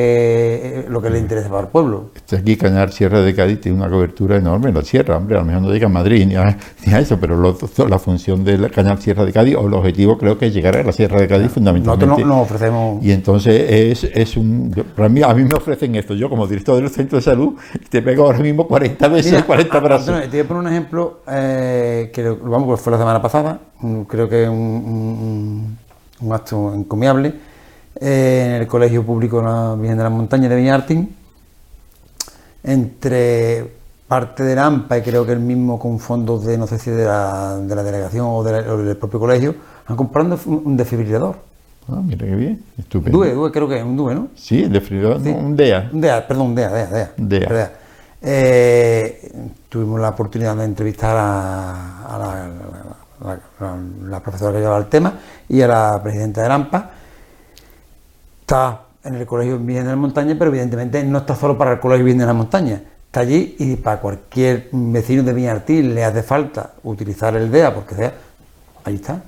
eh, 0.63 0.87
lo 0.89 1.03
que 1.03 1.11
les 1.11 1.21
interesa 1.21 1.49
para 1.51 1.63
el 1.63 1.69
pueblo. 1.69 2.11
Este 2.15 2.37
aquí, 2.37 2.57
Cañar 2.57 2.91
Sierra 2.91 3.21
de 3.21 3.35
Cádiz, 3.35 3.61
tiene 3.61 3.77
una 3.77 3.91
cobertura 3.91 4.37
enorme 4.37 4.71
en 4.71 4.75
la 4.75 4.83
sierra, 4.83 5.19
hombre, 5.19 5.37
a 5.37 5.41
lo 5.41 5.47
mejor 5.47 5.63
no 5.63 5.71
diga 5.71 5.89
Madrid 5.89 6.27
ni 6.27 6.37
a, 6.37 6.57
eso, 6.99 7.19
pero 7.21 7.37
la 7.89 7.99
función 7.99 8.45
de 8.45 8.71
Cañar 8.71 9.01
Sierra 9.01 9.25
de 9.25 9.33
Cádiz, 9.33 9.57
o 9.57 9.67
el 9.67 9.75
objetivo 9.75 10.17
creo 10.17 10.39
que 10.39 10.47
es 10.47 10.55
llegar 10.55 10.77
a 10.77 10.83
la 10.83 10.93
Sierra 10.93 11.21
de 11.21 11.29
Cádiz 11.29 11.51
fundamentalmente. 11.51 12.07
Nosotros 12.07 12.29
nos 12.29 12.43
ofrecemos... 12.43 13.05
Y 13.05 13.13
entonces 13.13 13.71
es, 13.71 14.05
es 14.05 14.37
un... 14.37 14.71
Para 14.97 15.09
mí, 15.09 15.23
a 15.23 15.35
mí 15.35 15.45
me 15.45 15.55
ofrecen 15.55 15.95
esto, 15.95 16.15
yo 16.15 16.31
como 16.31 16.47
director 16.47 16.77
del 16.81 16.89
centro 16.89 17.19
de 17.19 17.23
salud, 17.23 17.55
te 17.91 18.01
pego 18.01 18.25
ahora 18.25 18.39
mismo 18.39 18.67
40 18.67 19.09
veces, 19.09 19.43
40 19.43 19.81
brazos. 19.81 20.21
te 20.23 20.29
voy 20.29 20.41
a 20.41 20.49
poner 20.49 20.63
un 20.63 20.69
ejemplo, 20.69 21.21
eh, 21.29 22.11
que 22.13 22.23
vamos, 22.31 22.67
pues 22.67 22.81
fue 22.81 22.93
la 22.93 22.99
semana 22.99 23.21
pasada, 23.21 23.61
creo 24.09 24.29
que 24.29 24.49
un, 24.49 24.59
un, 24.59 25.79
un 26.21 26.33
acto 26.33 26.73
encomiable, 26.73 27.52
en 27.95 28.53
el 28.53 28.67
Colegio 28.67 29.05
Público 29.05 29.39
de 29.39 29.45
la 29.45 29.75
Virgen 29.75 29.99
de 29.99 30.05
las 30.05 30.13
Montañas 30.13 30.51
de 30.51 30.57
Viñartín, 30.57 31.17
entre 32.65 33.83
parte 34.07 34.43
de 34.43 34.59
AMPA 34.59 34.99
y 34.99 35.03
creo 35.03 35.25
que 35.25 35.33
el 35.33 35.41
mismo 35.41 35.79
con 35.79 35.99
fondos 35.99 36.45
de, 36.45 36.59
no 36.59 36.67
sé 36.67 36.79
si 36.79 36.91
de 36.91 37.05
la, 37.05 37.57
de 37.57 37.75
la 37.75 37.83
delegación 37.83 38.27
o, 38.29 38.45
del 38.45 38.97
propio 38.97 39.19
colegio, 39.19 39.55
han 39.87 39.97
comprado 39.97 40.39
un 40.47 40.77
desfibrilador. 40.77 41.37
Ah, 41.89 42.01
mira 42.05 42.27
qué 42.27 42.35
bien, 42.37 42.63
estupendo. 42.79 43.19
DUE, 43.19 43.33
DUE 43.33 43.51
creo 43.51 43.69
que 43.69 43.79
es 43.79 43.85
un 43.85 43.97
DUE, 43.97 44.15
¿no? 44.15 44.29
Sí, 44.37 44.63
el 44.63 44.73
desfibrilador, 44.73 45.17
un 45.17 45.57
DEA. 45.57 45.91
Un 45.93 46.01
DEA, 46.01 46.29
perdón, 46.29 46.47
un 46.49 46.55
DEA, 46.55 46.71
DEA, 46.71 47.13
DEA. 47.17 47.49
DEA. 47.49 47.73
Eh, 48.25 49.33
tuvimos 49.69 50.01
la 50.01 50.11
oportunidad 50.11 50.55
de 50.57 50.65
entrevistar 50.65 51.17
a, 51.19 52.19
la, 52.19 53.37
la, 54.09 54.21
profesora 54.21 54.53
que 54.53 54.59
llevaba 54.61 54.79
el 54.79 54.87
tema 54.87 55.15
y 55.49 55.61
a 55.61 55.67
la 55.67 56.01
presidenta 56.03 56.43
de 56.43 56.53
AMPA 56.53 56.91
está 58.43 58.83
en 59.03 59.15
el 59.15 59.27
Colegio 59.27 59.59
Virgen 59.59 59.85
de 59.85 59.91
la 59.91 59.97
Montaña, 59.97 60.37
pero 60.39 60.51
evidentemente 60.51 61.03
no 61.05 61.19
está 61.19 61.35
solo 61.35 61.57
para 61.57 61.73
el 61.73 61.81
Colegio 61.81 62.05
Virgen 62.05 62.21
de 62.21 62.27
la 62.27 62.35
Montaña. 62.35 62.83
Está 63.07 63.21
allí 63.21 63.57
y 63.59 63.77
para 63.77 64.01
cualquier 64.01 64.69
vecino 64.73 65.23
de 65.23 65.33
Viñartín 65.33 65.95
le 65.95 66.05
hace 66.05 66.23
falta 66.23 66.75
utilizar 66.83 67.35
el 67.37 67.51
DEA, 67.51 67.75
porque 67.75 67.95
sea, 67.95 68.15
ahí 68.85 68.95
está. 68.95 69.23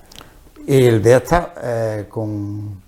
Y 0.67 0.85
el 0.85 1.03
DEA 1.03 1.17
está 1.19 1.55
eh, 1.63 2.07
con, 2.09 2.81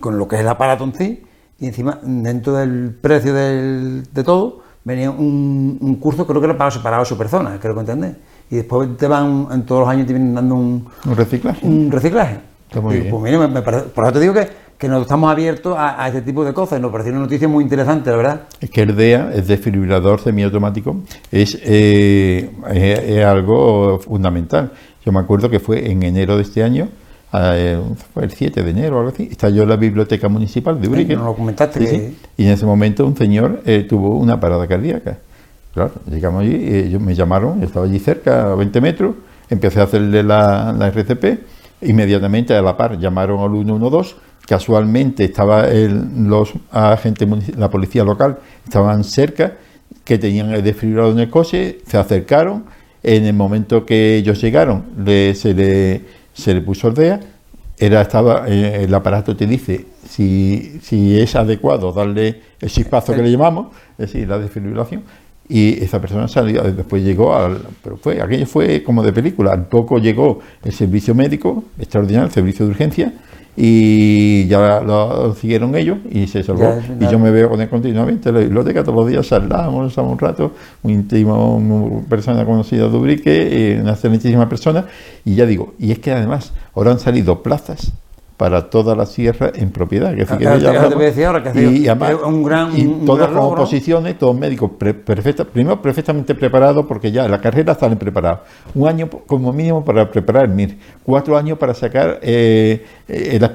con 0.00 0.18
lo 0.18 0.28
que 0.28 0.36
es 0.36 0.42
el 0.42 0.48
aparato 0.48 0.84
en 0.84 0.94
sí, 0.94 1.26
y 1.58 1.66
encima, 1.66 1.98
dentro 2.02 2.54
del 2.54 2.96
precio 3.00 3.32
de 3.34 4.22
todo, 4.24 4.62
venía 4.86 5.10
un, 5.10 5.98
curso, 6.00 6.26
creo 6.26 6.40
que 6.40 6.46
era 6.46 6.56
para 6.56 6.70
separado 6.70 7.02
a 7.02 7.04
su 7.04 7.18
persona, 7.18 7.58
creo 7.60 7.74
que 7.74 7.80
entendés. 7.80 8.16
Y 8.50 8.56
después 8.56 8.96
te 8.96 9.08
van, 9.08 9.48
en 9.50 9.66
todos 9.66 9.80
los 9.80 9.88
años 9.88 10.06
te 10.06 10.12
vienen 10.12 10.34
dando 10.34 10.54
un, 10.54 10.86
¿Un 11.04 11.16
reciclaje. 11.16 11.66
Un 11.66 11.90
reciclaje. 11.90 12.38
Pues 12.70 13.06
por 13.06 13.28
eso 14.04 14.12
te 14.12 14.20
digo 14.20 14.34
que 14.34 14.48
que 14.78 14.88
nos 14.88 15.02
estamos 15.02 15.30
abiertos 15.30 15.74
a, 15.78 16.06
este 16.08 16.22
tipo 16.22 16.44
de 16.44 16.52
cosas. 16.52 16.80
Nos 16.80 16.92
pareció 16.92 17.12
una 17.12 17.22
noticia 17.22 17.48
muy 17.48 17.64
interesante, 17.64 18.10
la 18.10 18.16
verdad. 18.16 18.40
Es 18.60 18.70
que 18.70 18.82
el 18.82 18.94
DEA, 18.94 19.32
el 19.34 19.46
desfibrilador 19.46 20.20
semiautomático, 20.20 20.96
es, 21.30 21.58
eh, 21.62 22.50
es, 22.72 23.24
algo 23.24 23.98
fundamental. 24.00 24.72
Yo 25.04 25.12
me 25.12 25.20
acuerdo 25.20 25.48
que 25.48 25.60
fue 25.60 25.90
en 25.90 26.02
enero 26.02 26.36
de 26.36 26.42
este 26.42 26.62
año, 26.62 26.88
eh, 27.32 27.80
fue 28.12 28.24
el 28.24 28.30
7 28.30 28.62
de 28.62 28.70
enero 28.70 28.96
o 28.96 28.98
algo 29.00 29.12
así, 29.12 29.28
estalló 29.30 29.64
la 29.64 29.76
biblioteca 29.76 30.28
municipal 30.28 30.80
de 30.80 30.88
Urique. 30.88 31.14
Sí, 31.14 31.22
lo 31.22 31.34
comentaste. 31.34 32.14
Y 32.36 32.44
en 32.44 32.52
ese 32.52 32.66
momento 32.66 33.06
un 33.06 33.16
señor 33.16 33.62
eh, 33.64 33.86
tuvo 33.88 34.18
una 34.18 34.38
parada 34.38 34.66
cardíaca. 34.66 35.18
Claro, 35.72 35.92
llegamos 36.10 36.42
allí, 36.42 36.54
ellos 36.54 37.02
me 37.02 37.14
llamaron, 37.14 37.60
yo 37.60 37.66
estaba 37.66 37.84
allí 37.84 37.98
cerca, 37.98 38.52
a 38.52 38.54
20 38.54 38.80
metros, 38.80 39.14
empecé 39.50 39.80
a 39.80 39.84
hacerle 39.84 40.22
la, 40.22 40.74
la 40.76 40.88
RCP, 40.88 41.38
inmediatamente 41.82 42.54
a 42.54 42.62
la 42.62 42.76
par 42.78 42.98
llamaron 42.98 43.40
al 43.40 43.52
112 43.52 44.16
casualmente 44.46 45.24
estaba 45.24 45.66
los 45.68 46.54
agentes, 46.70 47.56
la 47.56 47.70
policía 47.70 48.04
local, 48.04 48.38
estaban 48.64 49.04
cerca, 49.04 49.54
que 50.04 50.18
tenían 50.18 50.52
el 50.52 50.62
desfibrilador 50.62 51.12
en 51.12 51.18
el 51.18 51.30
coche, 51.30 51.78
se 51.86 51.98
acercaron, 51.98 52.64
en 53.02 53.24
el 53.24 53.34
momento 53.34 53.84
que 53.86 54.16
ellos 54.16 54.40
llegaron 54.40 54.84
se, 55.04 55.54
le, 55.54 56.02
se 56.32 56.54
le 56.54 56.60
puso 56.60 56.88
el 56.88 56.94
DEA, 56.94 57.20
era, 57.78 58.00
estaba, 58.00 58.48
eh, 58.48 58.84
el 58.84 58.94
aparato 58.94 59.36
te 59.36 59.46
dice 59.46 59.84
si, 60.08 60.80
si 60.82 61.20
es 61.20 61.36
adecuado 61.36 61.92
darle 61.92 62.40
el 62.60 62.70
chispazo 62.70 63.14
que 63.14 63.22
le 63.22 63.30
llamamos, 63.30 63.68
es 63.98 64.12
decir, 64.12 64.28
la 64.28 64.38
desfibrilación, 64.38 65.02
y 65.48 65.82
esa 65.82 66.00
persona 66.00 66.26
salió, 66.26 66.62
después 66.62 67.04
llegó 67.04 67.36
al, 67.36 67.60
pero 67.82 67.96
fue, 67.96 68.20
aquello 68.20 68.46
fue 68.46 68.82
como 68.82 69.02
de 69.02 69.12
película, 69.12 69.52
al 69.52 69.66
poco 69.66 69.98
llegó 69.98 70.40
el 70.64 70.72
servicio 70.72 71.14
médico 71.14 71.64
extraordinario, 71.78 72.26
el 72.26 72.32
servicio 72.32 72.64
de 72.64 72.72
urgencia, 72.72 73.12
y 73.56 74.46
ya 74.48 74.80
lo, 74.80 75.34
siguieron 75.34 75.74
ellos 75.74 75.98
y 76.10 76.26
se 76.26 76.42
salvó. 76.42 76.78
y 77.00 77.06
yo 77.08 77.18
me 77.18 77.30
veo 77.30 77.48
con 77.48 77.60
él 77.60 77.68
continuamente 77.68 78.28
en 78.28 78.34
la 78.34 78.40
biblioteca, 78.42 78.84
todos 78.84 78.96
los 78.96 79.08
días 79.08 79.26
salamos, 79.26 79.88
estamos 79.88 80.12
un 80.12 80.18
rato, 80.18 80.52
un 80.82 80.90
íntimo, 80.90 81.56
una 81.56 82.06
persona 82.06 82.44
conocida 82.44 82.88
de 82.88 82.96
Ubrique, 82.96 83.74
eh, 83.74 83.80
una 83.80 83.92
excelentísima 83.92 84.48
persona, 84.48 84.86
y 85.24 85.34
ya 85.34 85.46
digo, 85.46 85.74
y 85.78 85.92
es 85.92 85.98
que 85.98 86.12
además 86.12 86.52
ahora 86.74 86.92
han 86.92 86.98
salido 86.98 87.42
plazas 87.42 87.92
para 88.36 88.68
toda 88.68 88.94
la 88.94 89.06
sierra 89.06 89.50
en 89.54 89.70
propiedad. 89.70 90.14
Que, 90.14 90.26
que 90.26 90.46
ahora 90.46 91.42
que 91.42 91.60
y, 91.60 91.88
además, 91.88 92.16
un 92.24 92.42
gran, 92.42 92.76
y 92.76 92.84
todas 93.06 93.32
las 93.32 93.42
posiciones, 93.54 94.18
todos 94.18 94.36
médicos 94.36 94.72
primero 95.52 95.80
perfectamente 95.80 96.34
preparados 96.34 96.84
porque 96.86 97.10
ya 97.10 97.26
la 97.28 97.40
carrera 97.40 97.74
salen 97.74 97.98
preparados. 97.98 98.40
Un 98.74 98.88
año 98.88 99.08
como 99.26 99.52
mínimo 99.52 99.84
para 99.84 100.10
preparar 100.10 100.44
el 100.44 100.50
MIR, 100.50 100.76
cuatro 101.02 101.36
años 101.36 101.58
para 101.58 101.74
sacar 101.74 102.18
eh, 102.22 102.84
eh 103.08 103.38
la 103.40 103.52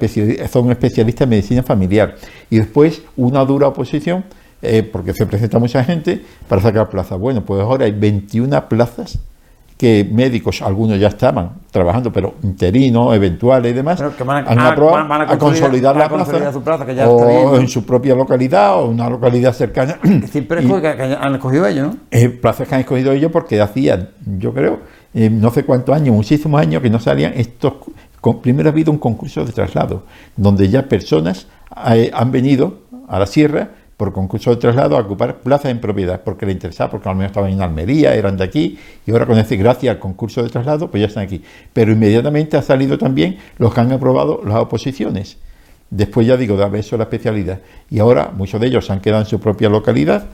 son 0.48 0.72
especialistas 0.72 1.26
en 1.26 1.30
medicina 1.30 1.64
familiar 1.64 2.16
y 2.50 2.58
después 2.58 3.04
una 3.16 3.46
dura 3.46 3.68
oposición 3.68 4.24
eh, 4.64 4.84
porque 4.84 5.14
se 5.14 5.26
presenta 5.26 5.60
mucha 5.60 5.84
gente 5.84 6.24
para 6.48 6.62
sacar 6.62 6.90
plazas. 6.90 7.20
Bueno, 7.20 7.44
pues 7.46 7.62
ahora 7.62 7.86
hay 7.86 7.92
21 7.92 8.68
plazas 8.68 9.20
que 9.82 10.08
médicos, 10.08 10.62
algunos 10.62 11.00
ya 11.00 11.08
estaban 11.08 11.54
trabajando, 11.72 12.14
pero 12.14 12.36
interinos, 12.44 13.16
eventuales 13.16 13.72
y 13.72 13.74
demás, 13.74 14.00
han 14.00 14.60
aprobado 14.60 15.12
a, 15.12 15.38
consolidar, 15.40 15.96
la 15.96 16.08
plaza, 16.08 17.08
o 17.08 17.56
en 17.56 17.68
su 17.68 17.84
propia 17.84 18.14
localidad 18.14 18.76
o 18.76 18.90
una 18.90 19.10
localidad 19.10 19.54
cercana. 19.54 19.98
Siempre 20.30 20.64
que, 20.64 21.18
han 21.20 21.34
escogido 21.34 21.66
ellos, 21.66 21.88
¿no? 21.88 21.98
Eh, 22.12 22.30
plazas 22.30 22.68
que 22.68 22.76
han 22.76 22.82
escogido 22.82 23.12
ellos 23.12 23.32
porque 23.32 23.60
hacían, 23.60 24.10
yo 24.38 24.54
creo, 24.54 24.82
eh, 25.16 25.32
no 25.32 25.50
sé 25.50 25.64
cuántos 25.64 25.96
años, 25.96 26.16
muchísimos 26.16 26.62
años 26.62 26.84
que 26.84 26.92
no 26.92 27.00
salían 27.00 27.34
estos... 27.36 27.74
primero 28.44 28.70
ha 28.70 28.72
habido 28.74 28.92
un 28.92 29.00
concurso 29.00 29.44
de 29.44 29.52
traslado, 29.52 30.04
donde 30.38 30.70
ya 30.70 30.84
personas 30.84 31.48
eh, 31.92 32.12
han 32.14 32.30
venido 32.30 32.82
a 33.08 33.18
la 33.18 33.26
sierra 33.26 33.70
por 34.02 34.14
concurso 34.14 34.50
de 34.50 34.56
traslado 34.56 34.98
a 34.98 35.02
ocupar 35.02 35.42
plazas 35.42 35.70
en 35.70 35.80
propiedad, 35.80 36.22
porque 36.22 36.48
le 36.48 36.54
interesaba, 36.54 36.90
porque 36.90 37.08
a 37.08 37.12
lo 37.12 37.20
mejor 37.20 37.30
estaban 37.30 37.52
en 37.52 37.62
Almería, 37.62 38.16
eran 38.16 38.36
de 38.36 38.44
aquí, 38.44 38.80
y 39.06 39.12
ahora 39.12 39.28
con 39.28 39.38
ese, 39.38 39.58
gracias 39.58 39.94
al 39.94 40.00
concurso 40.00 40.42
de 40.42 40.50
traslado, 40.50 40.90
pues 40.90 41.02
ya 41.02 41.08
están 41.08 41.24
aquí. 41.24 41.44
Pero 41.72 41.92
inmediatamente 41.92 42.58
ha 42.58 42.64
salido 42.64 42.98
también 42.98 43.38
los 43.60 43.72
que 43.72 43.80
han 43.80 43.92
aprobado 43.92 44.42
las 44.44 44.56
oposiciones. 44.56 45.38
Después 45.92 46.26
ya 46.26 46.36
digo, 46.36 46.58
dame 46.58 46.80
eso 46.80 46.98
la 46.98 47.04
especialidad. 47.04 47.60
Y 47.92 48.00
ahora 48.00 48.32
muchos 48.36 48.60
de 48.60 48.66
ellos 48.66 48.88
se 48.88 48.92
han 48.92 49.02
quedado 49.02 49.22
en 49.22 49.28
su 49.28 49.40
propia 49.40 49.70
localidad, 49.70 50.26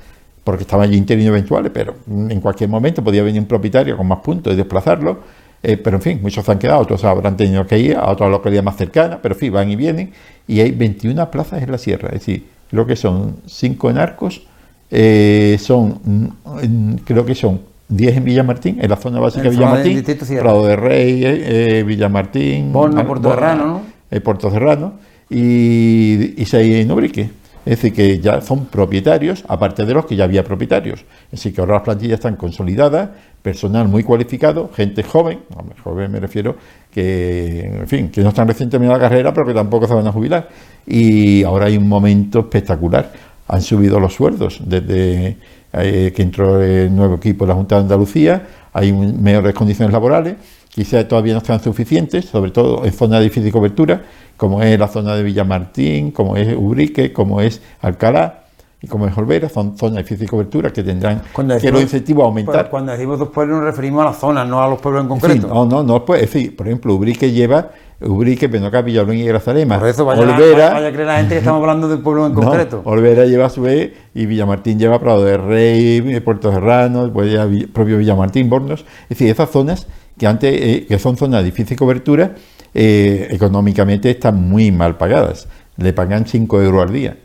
porque 0.46 0.62
estaban 0.62 0.88
allí 0.88 0.96
interinos 0.96 1.32
eventuales, 1.32 1.70
pero 1.74 1.96
en 2.08 2.40
cualquier 2.40 2.70
momento 2.70 3.04
podía 3.04 3.22
venir 3.22 3.42
un 3.42 3.48
propietario 3.48 3.98
con 3.98 4.08
más 4.08 4.20
puntos 4.20 4.54
y 4.54 4.56
desplazarlo. 4.56 5.20
Eh, 5.62 5.76
pero 5.76 5.98
en 5.98 6.02
fin, 6.02 6.20
muchos 6.22 6.46
se 6.46 6.52
han 6.54 6.60
quedado, 6.60 6.80
otros 6.80 7.04
habrán 7.04 7.36
tenido 7.36 7.68
que 7.68 7.78
ir 7.78 7.98
a 7.98 8.10
otra 8.12 8.30
localidad 8.30 8.64
más 8.64 8.78
cercana, 8.78 9.20
pero 9.22 9.36
en 9.36 9.40
fin, 9.40 9.52
van 9.52 9.70
y 9.70 9.76
vienen. 9.76 10.14
Y 10.48 10.62
hay 10.62 10.72
21 10.72 11.30
plazas 11.30 11.62
en 11.62 11.70
la 11.70 11.78
sierra, 11.78 12.08
es 12.14 12.20
decir, 12.22 12.57
creo 12.70 12.86
que 12.86 12.96
son 12.96 13.38
cinco 13.46 13.90
en 13.90 13.98
Arcos, 13.98 14.42
eh, 14.90 15.58
son, 15.60 16.00
mm, 16.04 16.96
creo 17.06 17.26
que 17.26 17.36
son 17.36 17.62
10 17.90 18.18
en 18.18 18.24
Villamartín, 18.24 18.80
en 18.82 18.90
la 18.90 18.98
zona 18.98 19.20
básica 19.20 19.44
de 19.44 19.50
Villamartín, 19.52 20.04
Prado 20.40 20.66
de 20.66 20.76
Rey, 20.76 21.22
eh, 21.24 21.84
Villamartín, 21.86 22.72
Puerto 22.72 23.30
Serrano, 23.30 23.82
eh, 24.12 24.20
Puerto 24.20 24.52
Serrano, 24.52 24.94
y, 25.30 26.42
y 26.42 26.46
seis 26.46 26.76
en 26.76 26.92
Ubrique. 26.92 27.30
Es 27.66 27.82
decir, 27.82 27.94
que 27.94 28.20
ya 28.22 28.40
son 28.40 28.68
propietarios, 28.68 29.44
aparte 29.46 29.86
de 29.86 29.94
los 29.94 30.06
que 30.06 30.16
ya 30.16 30.24
había 30.24 30.42
propietarios. 30.42 31.02
Es 31.26 31.32
decir, 31.32 31.54
que 31.54 31.60
ahora 31.60 31.74
las 31.74 31.84
plantillas 31.84 32.14
están 32.14 32.38
consolidadas, 32.38 33.10
personal 33.48 33.88
muy 33.88 34.04
cualificado, 34.04 34.70
gente 34.76 35.04
joven, 35.04 35.40
joven 35.82 36.12
me 36.12 36.20
refiero, 36.20 36.58
que, 36.92 37.64
en 37.66 37.88
fin, 37.88 38.10
que 38.10 38.20
no 38.20 38.30
están 38.30 38.46
recién 38.46 38.70
terminando 38.70 39.02
la 39.02 39.08
carrera, 39.08 39.34
pero 39.34 39.48
que 39.48 39.54
tampoco 39.54 39.88
se 39.88 39.94
van 39.94 40.06
a 40.06 40.12
jubilar. 40.12 40.50
Y 40.86 41.44
ahora 41.44 41.68
hay 41.68 41.78
un 41.78 41.88
momento 41.88 42.40
espectacular. 42.40 43.10
Han 43.48 43.62
subido 43.62 44.02
los 44.02 44.16
sueldos 44.16 44.60
desde 44.66 45.38
eh, 45.72 46.12
que 46.14 46.22
entró 46.24 46.62
el 46.62 46.94
nuevo 46.94 47.16
equipo 47.16 47.46
de 47.46 47.50
la 47.50 47.56
Junta 47.56 47.76
de 47.76 47.84
Andalucía, 47.84 48.46
hay 48.74 48.92
mejores 48.92 49.56
condiciones 49.56 49.94
laborales, 49.94 50.36
quizás 50.68 51.08
todavía 51.08 51.32
no 51.32 51.40
están 51.40 51.64
suficientes, 51.64 52.26
sobre 52.26 52.52
todo 52.52 52.84
en 52.84 52.92
zonas 52.92 53.20
de 53.20 53.30
difícil 53.30 53.50
cobertura, 53.50 54.02
como 54.36 54.62
es 54.62 54.78
la 54.78 54.90
zona 54.90 55.16
de 55.16 55.24
Villamartín, 55.24 56.12
como 56.12 56.36
es 56.36 56.54
Ubrique, 56.54 57.14
como 57.14 57.40
es 57.40 57.62
Alcalá 57.80 58.47
y 58.80 58.88
como 58.88 59.08
es 59.08 59.18
Olvera, 59.18 59.50
son 59.50 59.76
zonas 59.76 59.96
de 59.96 60.04
difícil 60.04 60.30
cobertura 60.30 60.72
que 60.72 60.84
tendrán 60.84 61.24
que 61.60 61.72
los 61.72 61.82
incentivos 61.82 62.24
a 62.24 62.28
aumentar. 62.28 62.70
Cuando 62.70 62.92
decimos 62.92 63.18
dos 63.18 63.30
pueblos 63.30 63.58
nos 63.58 63.66
referimos 63.66 64.04
a 64.04 64.06
las 64.06 64.18
zonas, 64.18 64.48
no 64.48 64.62
a 64.62 64.68
los 64.68 64.80
pueblos 64.80 65.04
en 65.04 65.10
concreto. 65.10 65.48
no, 65.48 65.66
no, 65.66 65.84
no, 65.84 66.06
pues, 66.06 66.30
por 66.56 66.68
ejemplo, 66.68 66.94
Ubrique 66.94 67.32
lleva 67.32 67.72
Ubrique, 68.00 68.48
Penoca, 68.48 68.84
Villalón 68.84 69.18
y 69.18 69.24
Grazalema. 69.24 69.80
Por 69.80 69.88
eso 69.88 70.06
vaya, 70.06 70.22
Olvera, 70.22 70.70
vaya 70.70 70.88
a 70.88 70.92
creer 70.92 71.08
la 71.08 71.18
gente 71.18 71.34
que 71.34 71.40
estamos 71.40 71.62
hablando 71.62 71.88
del 71.88 72.00
pueblo 72.00 72.28
en 72.28 72.34
concreto. 72.36 72.82
Olvera 72.86 73.26
lleva 73.26 73.48
a 73.48 73.50
su 73.50 73.62
vez 73.62 73.94
y 74.14 74.28
Villamartín 74.28 74.78
lleva 74.78 75.00
Prado 75.00 75.26
de 75.26 75.38
Rey, 75.38 76.20
Puerto 76.20 76.52
Serrano, 76.52 77.12
pues 77.12 77.32
ya 77.32 77.48
propio 77.74 77.98
Villamartín, 77.98 78.50
Bornos. 78.50 78.86
Es 79.04 79.10
decir, 79.10 79.30
esas 79.30 79.50
zonas 79.50 79.88
que 80.18 80.28
antes 80.28 80.54
eh, 80.54 80.86
que 80.88 81.00
son 81.00 81.18
zonas 81.18 81.42
de 81.42 81.46
difícil 81.46 81.78
cobertura, 81.78 82.36
eh, 82.74 83.28
económicamente 83.32 84.12
están 84.12 84.48
muy 84.48 84.72
mal 84.72 84.98
pagadas. 84.98 85.48
Le 85.78 85.94
pagan 85.94 86.28
5 86.28 86.62
euros 86.62 86.84
al 86.84 86.94
día. 86.94 87.18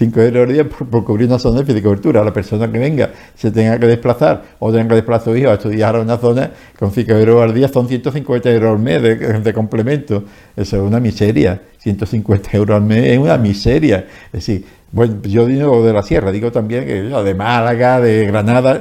5 0.00 0.18
euros 0.18 0.48
al 0.48 0.54
día 0.54 0.66
por, 0.66 1.04
cubrir 1.04 1.28
una 1.28 1.38
zona 1.38 1.60
de 1.60 1.82
cobertura. 1.82 2.24
La 2.24 2.32
persona 2.32 2.72
que 2.72 2.78
venga 2.78 3.10
se 3.34 3.50
tenga 3.50 3.78
que 3.78 3.86
desplazar 3.86 4.42
o 4.58 4.72
tenga 4.72 4.88
que 4.88 4.94
desplazar 4.94 5.20
a 5.20 5.32
su 5.32 5.36
hijo 5.36 5.50
a 5.50 5.54
estudiar 5.54 5.94
a 5.94 6.00
una 6.00 6.16
zona 6.16 6.50
con 6.78 6.90
5 6.90 7.12
euros 7.12 7.42
al 7.42 7.52
día 7.52 7.68
son 7.68 7.86
150 7.86 8.50
euros 8.50 8.70
al 8.72 8.78
mes 8.78 9.02
de, 9.02 9.52
complemento. 9.52 10.24
Eso 10.56 10.76
es 10.76 10.82
una 10.82 11.00
miseria. 11.00 11.60
150 11.76 12.56
euros 12.56 12.76
al 12.76 12.82
mes 12.82 13.08
es 13.08 13.18
una 13.18 13.36
miseria. 13.36 14.06
Es 14.32 14.46
decir, 14.46 14.64
bueno, 14.90 15.20
yo 15.22 15.44
digo 15.44 15.84
de 15.84 15.92
la 15.92 16.02
sierra, 16.02 16.32
digo 16.32 16.50
también 16.50 16.86
que 16.86 17.02
de 17.02 17.34
Málaga, 17.34 18.00
de 18.00 18.24
Granada, 18.24 18.80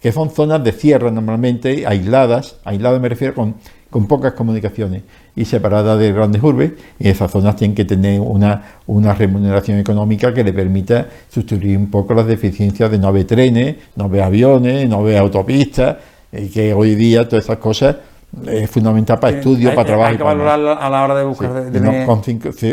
que 0.00 0.12
son 0.12 0.30
zonas 0.30 0.62
de 0.62 0.70
sierra 0.70 1.10
normalmente, 1.10 1.84
aisladas, 1.84 2.60
aisladas 2.64 3.00
me 3.00 3.08
refiero 3.08 3.34
con 3.34 3.56
con 3.90 4.06
pocas 4.06 4.34
comunicaciones 4.34 5.02
y 5.34 5.44
separadas 5.44 5.98
de 5.98 6.12
grandes 6.12 6.42
urbes, 6.42 6.72
y 6.98 7.08
esas 7.08 7.30
zonas 7.30 7.56
tienen 7.56 7.74
que 7.74 7.84
tener 7.84 8.20
una, 8.20 8.62
una 8.86 9.14
remuneración 9.14 9.78
económica 9.78 10.34
que 10.34 10.44
le 10.44 10.52
permita 10.52 11.06
sustituir 11.28 11.78
un 11.78 11.90
poco 11.90 12.14
las 12.14 12.26
deficiencias 12.26 12.90
de 12.90 12.98
no 12.98 13.08
haber 13.08 13.24
trenes, 13.24 13.76
no 13.96 14.04
haber 14.04 14.22
aviones, 14.22 14.88
no 14.88 14.98
haber 14.98 15.18
autopistas, 15.18 15.96
y 16.32 16.48
que 16.48 16.74
hoy 16.74 16.94
día 16.94 17.26
todas 17.28 17.44
esas 17.44 17.58
cosas 17.58 17.96
es 18.46 18.70
fundamental 18.70 19.18
para 19.18 19.38
estudios, 19.38 19.74
para 19.74 19.86
trabajo. 19.86 20.10
Hay 20.10 20.16
que 20.18 20.22
valorar 20.22 20.60
a 20.60 20.90
la 20.90 21.04
hora 21.04 21.14
de 21.14 21.24
buscar. 21.24 21.50
con, 22.04 22.22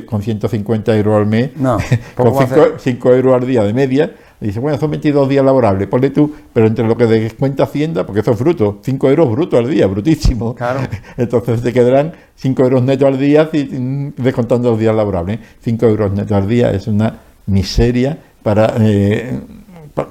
con 0.05 0.21
150 0.21 0.97
euros 0.97 1.15
al 1.15 1.25
mes, 1.25 1.51
con 2.15 2.33
5 2.77 3.13
euros 3.13 3.35
al 3.35 3.47
día 3.47 3.63
de 3.63 3.73
media, 3.73 4.11
dice, 4.39 4.59
bueno, 4.59 4.77
son 4.77 4.91
22 4.91 5.29
días 5.29 5.45
laborables, 5.45 5.87
ponle 5.87 6.09
tú, 6.09 6.33
pero 6.53 6.67
entre 6.67 6.85
lo 6.85 6.97
que 6.97 7.05
descuenta 7.05 7.63
Hacienda, 7.63 8.05
porque 8.05 8.21
eso 8.21 8.31
es 8.31 8.37
fruto, 8.37 8.79
5 8.81 9.09
euros 9.09 9.31
brutos 9.31 9.59
al 9.59 9.69
día, 9.69 9.87
brutísimo. 9.87 10.55
Claro. 10.55 10.81
Entonces 11.17 11.61
te 11.61 11.73
quedarán 11.73 12.13
5 12.35 12.63
euros 12.63 12.83
netos 12.83 13.07
al 13.07 13.17
día 13.17 13.49
descontando 13.51 14.71
los 14.71 14.79
días 14.79 14.95
laborables. 14.95 15.39
5 15.61 15.85
euros 15.85 16.11
netos 16.11 16.31
al 16.31 16.47
día 16.47 16.71
es 16.71 16.87
una 16.87 17.19
miseria 17.47 18.17
para... 18.43 18.75
Eh, 18.79 19.39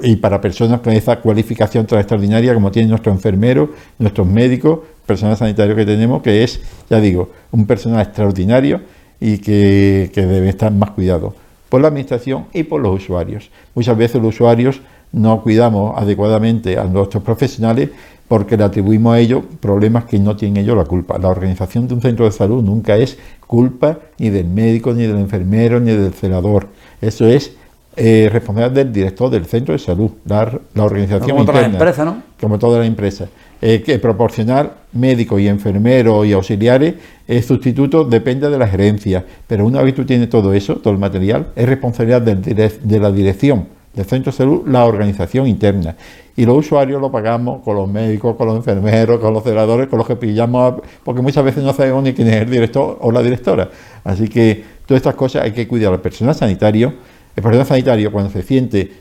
y 0.01 0.17
para 0.17 0.41
personas 0.41 0.81
con 0.81 0.95
esa 0.95 1.21
cualificación 1.21 1.87
tan 1.87 1.99
extraordinaria 1.99 2.55
como 2.55 2.71
tienen 2.71 2.89
nuestros 2.89 3.15
enfermeros, 3.15 3.69
nuestros 3.99 4.27
médicos, 4.27 4.79
personal 5.05 5.37
sanitario 5.37 5.77
que 5.77 5.85
tenemos, 5.85 6.23
que 6.23 6.43
es, 6.43 6.59
ya 6.89 7.01
digo, 7.01 7.31
un 7.51 7.67
personal 7.67 8.01
extraordinario 8.01 8.81
y 9.21 9.37
que, 9.37 10.11
que 10.15 10.25
debe 10.25 10.49
estar 10.49 10.73
más 10.73 10.93
cuidado 10.93 11.35
por 11.75 11.81
la 11.81 11.89
administración 11.89 12.45
y 12.53 12.63
por 12.63 12.81
los 12.81 13.03
usuarios. 13.03 13.51
Muchas 13.75 13.97
veces 13.97 14.23
los 14.23 14.33
usuarios 14.37 14.81
no 15.11 15.43
cuidamos 15.43 16.01
adecuadamente 16.01 16.79
a 16.79 16.85
nuestros 16.85 17.25
profesionales 17.25 17.89
porque 18.29 18.57
le 18.57 18.63
atribuimos 18.63 19.13
a 19.13 19.19
ellos 19.19 19.43
problemas 19.59 20.05
que 20.05 20.21
no 20.21 20.37
tienen 20.37 20.63
ellos 20.63 20.77
la 20.77 20.85
culpa. 20.85 21.19
La 21.19 21.31
organización 21.31 21.89
de 21.89 21.95
un 21.95 22.01
centro 22.01 22.27
de 22.27 22.31
salud 22.31 22.63
nunca 22.63 22.97
es 22.97 23.19
culpa 23.49 23.99
ni 24.21 24.31
del 24.31 24.47
médico, 24.47 24.93
ni 24.93 25.03
del 25.03 25.19
enfermero, 25.19 25.81
ni 25.81 25.91
del 25.91 26.13
celador. 26.13 26.69
Eso 27.01 27.27
es 27.27 27.57
eh, 27.97 28.29
responsabilidad 28.33 28.85
del 28.85 28.93
director 28.93 29.29
del 29.29 29.47
centro 29.47 29.73
de 29.73 29.81
salud, 29.81 30.13
la, 30.27 30.57
la 30.75 30.85
organización 30.85 31.29
como 31.29 31.45
toda 31.45 31.61
la 31.61 31.67
empresa, 31.67 32.05
¿no? 32.05 32.23
Como 32.41 32.57
toda 32.61 32.79
la 32.79 32.87
empresa. 32.87 33.27
Eh, 33.63 33.83
que 33.83 33.99
proporcionar 33.99 34.75
médicos 34.93 35.41
y 35.41 35.49
enfermeros 35.49 36.27
y 36.27 36.33
auxiliares 36.33 36.95
es 37.27 37.47
sustituto 37.47 38.05
depende 38.05 38.51
de 38.51 38.59
la 38.59 38.69
gerencia, 38.69 39.25
pero 39.47 39.65
una 39.65 39.81
vez 39.83 39.95
tú 39.95 40.05
tienes 40.05 40.29
todo 40.29 40.53
eso, 40.53 40.77
todo 40.77 40.93
el 40.93 40.99
material, 40.99 41.49
es 41.57 41.67
responsabilidad 41.67 42.21
de 42.21 42.99
la 43.01 43.11
dirección 43.11 43.67
del 43.95 44.05
centro 44.07 44.33
de 44.33 44.39
salud, 44.39 44.63
la 44.67 44.85
organización 44.85 45.47
interna. 45.47 45.97
Y 46.37 46.45
los 46.45 46.59
usuarios 46.59 47.01
lo 47.01 47.13
pagamos 47.13 47.63
con 47.63 47.77
los 47.77 47.89
médicos, 47.89 48.35
con 48.37 48.49
los 48.49 48.57
enfermeros, 48.57 49.21
con 49.21 49.33
los 49.33 49.45
celadores, 49.45 49.87
con 49.89 49.99
los 49.99 50.07
que 50.07 50.17
pillamos, 50.17 50.75
porque 51.05 51.23
muchas 51.23 51.45
veces 51.45 51.63
no 51.63 51.73
sabemos 51.73 52.03
ni 52.03 52.13
quién 52.13 52.29
es 52.29 52.43
el 52.43 52.51
director 52.51 52.99
o 53.01 53.13
la 53.13 53.23
directora. 53.23 53.71
Así 54.03 54.29
que 54.29 54.65
todas 54.85 54.99
estas 54.99 55.15
cosas 55.15 55.45
hay 55.45 55.53
que 55.53 55.69
cuidar 55.69 55.93
al 55.93 56.01
personal 56.01 56.35
sanitario. 56.35 56.93
El 57.37 57.43
personal 57.43 57.67
sanitario, 57.67 58.11
cuando 58.11 58.31
se 58.31 58.43
siente 58.43 58.93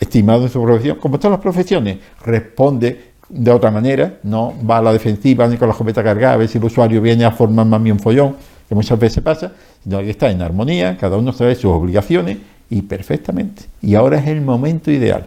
estimado 0.00 0.42
en 0.42 0.48
su 0.48 0.62
profesión, 0.62 0.96
como 0.98 1.18
todas 1.18 1.32
las 1.32 1.40
profesiones, 1.40 1.98
responde 2.24 3.09
de 3.30 3.50
otra 3.50 3.70
manera, 3.70 4.18
no 4.24 4.54
va 4.68 4.78
a 4.78 4.82
la 4.82 4.92
defensiva 4.92 5.46
ni 5.46 5.56
con 5.56 5.68
la 5.68 5.72
escopeta 5.72 6.02
cargada 6.02 6.34
a 6.34 6.36
ver 6.36 6.48
si 6.48 6.58
el 6.58 6.64
usuario 6.64 7.00
viene 7.00 7.24
a 7.24 7.30
formar 7.30 7.64
más 7.64 7.82
bien 7.82 7.94
un 7.94 8.00
follón, 8.00 8.36
que 8.68 8.74
muchas 8.74 8.98
veces 8.98 9.22
pasa, 9.22 9.52
sino 9.82 9.98
que 9.98 10.10
está 10.10 10.30
en 10.30 10.42
armonía, 10.42 10.96
cada 10.96 11.16
uno 11.16 11.32
sabe 11.32 11.54
sus 11.54 11.66
obligaciones 11.66 12.38
y 12.68 12.82
perfectamente. 12.82 13.64
Y 13.82 13.94
ahora 13.94 14.18
es 14.18 14.26
el 14.26 14.40
momento 14.40 14.90
ideal, 14.90 15.26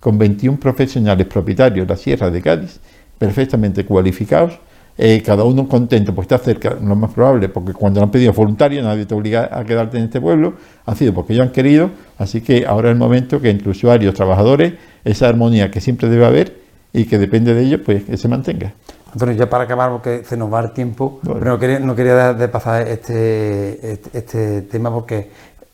con 0.00 0.18
21 0.18 0.58
profesionales 0.58 1.26
propietarios 1.26 1.86
de 1.86 1.94
la 1.94 1.96
Sierra 1.96 2.30
de 2.30 2.42
Cádiz, 2.42 2.80
perfectamente 3.18 3.84
cualificados, 3.84 4.58
eh, 4.96 5.22
cada 5.26 5.42
uno 5.42 5.68
contento, 5.68 6.14
porque 6.14 6.34
está 6.34 6.44
cerca, 6.44 6.76
lo 6.80 6.94
más 6.94 7.12
probable, 7.12 7.48
porque 7.48 7.72
cuando 7.72 7.98
lo 8.00 8.04
han 8.04 8.12
pedido 8.12 8.32
voluntario, 8.32 8.80
nadie 8.82 9.06
te 9.06 9.14
obliga 9.14 9.48
a 9.50 9.64
quedarte 9.64 9.98
en 9.98 10.04
este 10.04 10.20
pueblo, 10.20 10.54
ha 10.86 10.94
sido 10.94 11.12
porque 11.12 11.32
ellos 11.32 11.46
han 11.46 11.52
querido, 11.52 11.90
así 12.16 12.42
que 12.42 12.64
ahora 12.64 12.90
es 12.90 12.92
el 12.92 12.98
momento 12.98 13.40
que 13.40 13.50
entre 13.50 13.70
usuarios, 13.70 14.14
trabajadores, 14.14 14.74
esa 15.04 15.28
armonía 15.28 15.70
que 15.70 15.80
siempre 15.80 16.08
debe 16.08 16.26
haber, 16.26 16.63
y 16.94 17.06
que 17.06 17.18
depende 17.18 17.52
de 17.54 17.62
ello, 17.62 17.82
pues 17.82 18.04
que 18.04 18.16
se 18.16 18.28
mantenga. 18.28 18.72
Antonio, 19.12 19.34
ya 19.34 19.50
para 19.50 19.64
acabar, 19.64 19.90
porque 19.90 20.22
se 20.24 20.36
nos 20.36 20.52
va 20.52 20.60
el 20.60 20.70
tiempo, 20.70 21.20
pero 21.22 21.44
no 21.44 21.58
quería, 21.58 21.80
no 21.80 21.94
quería 21.94 22.14
dejar 22.14 22.38
de 22.38 22.48
pasar 22.48 22.86
este, 22.86 23.92
este, 23.92 24.18
este, 24.18 24.62
tema 24.62 24.92
porque 24.92 25.28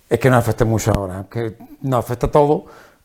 es 0.09 0.18
que 0.18 0.30
nos 0.30 0.38
afecta 0.38 0.64
mucho 0.64 0.92
ahora, 0.94 1.26
que 1.30 1.56
nos 1.83 2.04
afecta 2.04 2.30
todo, 2.30 2.64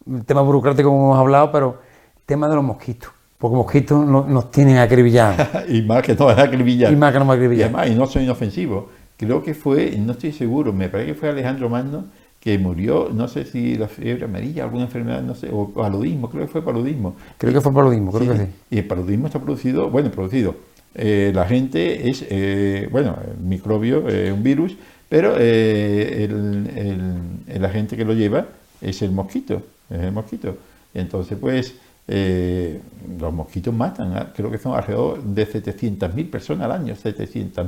el 0.10 0.24
tema 0.24 0.42
burocrático 0.42 0.90
como 0.90 1.08
hemos 1.08 1.20
hablado, 1.20 1.52
pero 1.52 1.82
el 2.16 2.22
tema 2.26 2.48
de 2.48 2.56
los 2.56 2.64
mosquitos. 2.64 3.12
Porque 3.38 3.58
mosquitos 3.58 4.06
nos, 4.06 4.50
tienen 4.50 4.78
acribillados. 4.78 5.46
y 5.68 5.82
más 5.82 6.02
que 6.02 6.16
no 6.16 6.30
acribillar. 6.30 6.94
Y 6.94 6.96
más 6.96 7.12
que 7.12 7.20
no 7.20 7.30
acribillar. 7.30 7.70
Y 7.70 7.74
además, 7.74 7.88
y 7.90 7.96
no 7.96 8.08
son 8.08 8.24
inofensivos. 8.24 8.86
Creo 9.18 9.44
que 9.44 9.54
fue, 9.54 9.94
no 9.98 10.14
estoy 10.14 10.32
seguro, 10.32 10.72
me 10.72 10.88
parece 10.88 11.14
que 11.14 11.20
fue 11.20 11.30
Alejandro 11.30 11.70
Magno 11.70 12.06
que 12.46 12.60
murió, 12.60 13.10
no 13.12 13.28
sé 13.28 13.44
si 13.44 13.76
la 13.76 13.88
fiebre 13.88 14.26
amarilla, 14.26 14.66
alguna 14.66 14.84
enfermedad, 14.84 15.24
no 15.24 15.34
sé, 15.34 15.50
o 15.52 15.68
paludismo, 15.68 16.30
creo 16.30 16.46
que 16.46 16.52
fue 16.52 16.64
paludismo. 16.64 17.16
Creo 17.40 17.52
que 17.52 17.60
fue 17.60 17.74
paludismo, 17.74 18.12
creo 18.12 18.34
que 18.34 18.38
sí. 18.38 18.52
Y 18.70 18.78
el 18.78 18.86
paludismo 18.86 19.26
está 19.26 19.40
producido, 19.42 19.90
bueno, 19.90 20.12
producido. 20.12 20.56
Eh, 20.94 21.32
la 21.34 21.48
gente 21.48 22.08
es, 22.08 22.24
eh, 22.30 22.88
bueno, 22.92 23.18
el 23.26 23.44
microbio, 23.44 24.08
es 24.08 24.32
un 24.32 24.44
virus, 24.44 24.78
pero 25.10 25.34
eh, 25.40 26.26
el, 27.48 27.66
agente 27.66 27.98
que 27.98 28.06
lo 28.06 28.14
lleva 28.14 28.46
es 28.80 29.02
el 29.02 29.10
mosquito, 29.10 29.64
es 29.90 30.02
el 30.02 30.12
mosquito. 30.12 30.56
entonces, 30.94 31.40
pues, 31.42 31.74
los 32.08 33.34
mosquitos 33.34 33.74
matan, 33.74 34.34
creo 34.36 34.52
que 34.52 34.60
son 34.60 34.76
alrededor 34.76 35.24
de 35.24 35.48
700.000 35.48 36.30
personas 36.30 36.66
al 36.66 36.74
año, 36.74 36.94
700.000, 36.94 37.66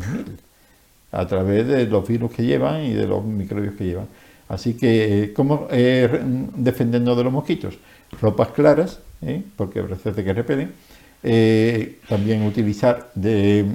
a 1.13 1.25
través 1.25 1.67
de 1.67 1.87
los 1.87 2.07
virus 2.07 2.31
que 2.31 2.43
llevan 2.43 2.83
y 2.83 2.93
de 2.93 3.07
los 3.07 3.25
microbios 3.25 3.73
que 3.73 3.85
llevan. 3.85 4.05
Así 4.49 4.75
que, 4.75 5.23
eh, 5.23 5.33
¿cómo 5.33 5.67
eh, 5.71 6.21
defendernos 6.55 7.17
de 7.17 7.23
los 7.23 7.33
mosquitos? 7.33 7.77
Ropas 8.21 8.49
claras, 8.49 8.99
¿eh? 9.21 9.43
porque 9.55 9.81
parece 9.81 10.23
que 10.23 10.33
repelen. 10.33 10.71
Eh, 11.23 11.99
también 12.07 12.43
utilizar 12.43 13.09
de, 13.13 13.65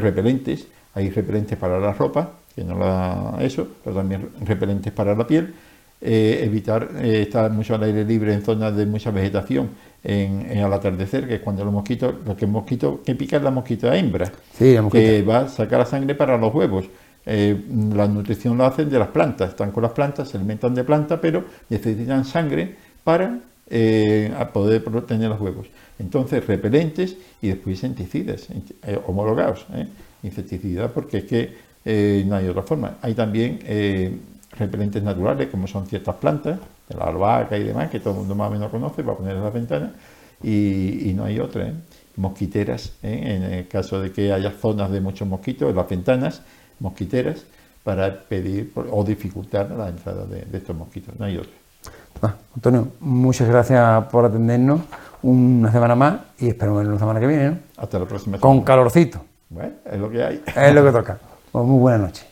repelentes. 0.00 0.66
Hay 0.94 1.10
repelentes 1.10 1.58
para 1.58 1.78
la 1.78 1.92
ropa, 1.92 2.32
que 2.54 2.64
no 2.64 2.78
la 2.78 3.36
eso, 3.40 3.66
pero 3.82 3.96
también 3.96 4.28
repelentes 4.46 4.92
para 4.92 5.14
la 5.14 5.26
piel. 5.26 5.54
evitar 6.00 6.88
estar 7.02 7.50
mucho 7.50 7.74
al 7.74 7.82
aire 7.84 8.04
libre 8.04 8.34
en 8.34 8.42
zonas 8.42 8.74
de 8.76 8.86
mucha 8.86 9.10
vegetación 9.10 9.70
en, 10.02 10.58
al 10.58 10.72
atardecer, 10.72 11.28
que 11.28 11.36
es 11.36 11.40
cuando 11.40 11.64
los 11.64 11.72
mosquitos, 11.72 12.14
lo 12.26 12.36
que 12.36 12.46
mosquito 12.46 13.02
que 13.04 13.14
pica 13.14 13.36
es 13.36 13.42
la 13.42 13.50
mosquita 13.50 13.96
hembra, 13.96 14.32
que 14.58 15.22
va 15.22 15.40
a 15.40 15.48
sacar 15.48 15.78
la 15.78 15.86
sangre 15.86 16.14
para 16.14 16.36
los 16.36 16.52
huevos 16.52 16.86
eh, 17.24 17.56
la 17.94 18.08
nutrición 18.08 18.58
la 18.58 18.66
hacen 18.66 18.90
de 18.90 18.98
las 18.98 19.08
plantas, 19.08 19.50
están 19.50 19.70
con 19.70 19.82
las 19.82 19.92
plantas, 19.92 20.28
se 20.28 20.36
alimentan 20.36 20.74
de 20.74 20.84
planta, 20.84 21.20
pero 21.20 21.44
necesitan 21.68 22.24
sangre 22.24 22.74
para 23.04 23.38
eh, 23.68 24.32
poder 24.52 24.82
tener 25.06 25.28
los 25.28 25.40
huevos. 25.40 25.68
Entonces, 25.98 26.44
repelentes 26.46 27.16
y 27.40 27.48
después 27.48 27.82
insecticidas, 27.82 28.48
eh, 28.82 29.00
homologados, 29.06 29.66
insecticidas, 30.22 30.90
porque 30.90 31.18
es 31.18 31.24
que 31.24 31.72
no 32.24 32.36
hay 32.36 32.48
otra 32.48 32.62
forma. 32.62 32.96
Hay 33.02 33.14
también 33.14 33.60
repelentes 34.58 35.02
naturales, 35.02 35.48
como 35.48 35.66
son 35.66 35.86
ciertas 35.86 36.16
plantas, 36.16 36.58
de 36.88 36.96
la 36.96 37.04
albahaca 37.04 37.56
y 37.56 37.64
demás, 37.64 37.90
que 37.90 38.00
todo 38.00 38.14
el 38.14 38.20
mundo 38.20 38.34
más 38.34 38.48
o 38.48 38.52
menos 38.52 38.70
conoce, 38.70 39.02
para 39.02 39.16
poner 39.16 39.36
en 39.36 39.44
las 39.44 39.52
ventanas, 39.52 39.90
y, 40.42 41.12
no 41.14 41.24
hay 41.24 41.38
otra. 41.38 41.72
Mosquiteras, 42.14 42.92
en 43.02 43.42
el 43.42 43.68
caso 43.68 43.98
de 43.98 44.12
que 44.12 44.32
haya 44.32 44.50
zonas 44.50 44.90
de 44.90 45.00
muchos 45.00 45.26
mosquitos, 45.26 45.70
en 45.70 45.76
las 45.76 45.88
ventanas, 45.88 46.42
mosquiteras 46.82 47.44
para 47.82 48.14
pedir 48.14 48.72
o 48.90 49.02
dificultar 49.04 49.70
la 49.70 49.88
entrada 49.88 50.24
de, 50.26 50.46
estos 50.56 50.76
mosquitos. 50.76 51.18
No 51.18 51.24
hay 51.24 51.38
otro. 51.38 51.50
Ah, 52.20 52.34
Antonio, 52.54 52.88
muchas 53.00 53.48
gracias 53.48 54.04
por 54.06 54.24
atendernos 54.24 54.82
una 55.22 55.72
semana 55.72 55.94
más 55.94 56.20
y 56.38 56.48
espero 56.48 56.76
vernos 56.76 56.94
la 56.94 57.00
semana 57.00 57.20
que 57.20 57.26
viene. 57.26 57.58
Hasta 57.76 57.98
la 57.98 58.06
próxima 58.06 58.36
semana. 58.36 58.40
Con 58.40 58.64
calorcito. 58.64 59.24
Bueno, 59.48 59.72
es 59.84 59.98
lo 59.98 60.10
que 60.10 60.22
hay. 60.22 60.42
Es 60.54 60.74
lo 60.74 60.84
que 60.84 60.92
toca. 60.92 61.18
Pues 61.50 61.64
muy 61.64 61.78
buenas 61.78 62.00
noches. 62.00 62.31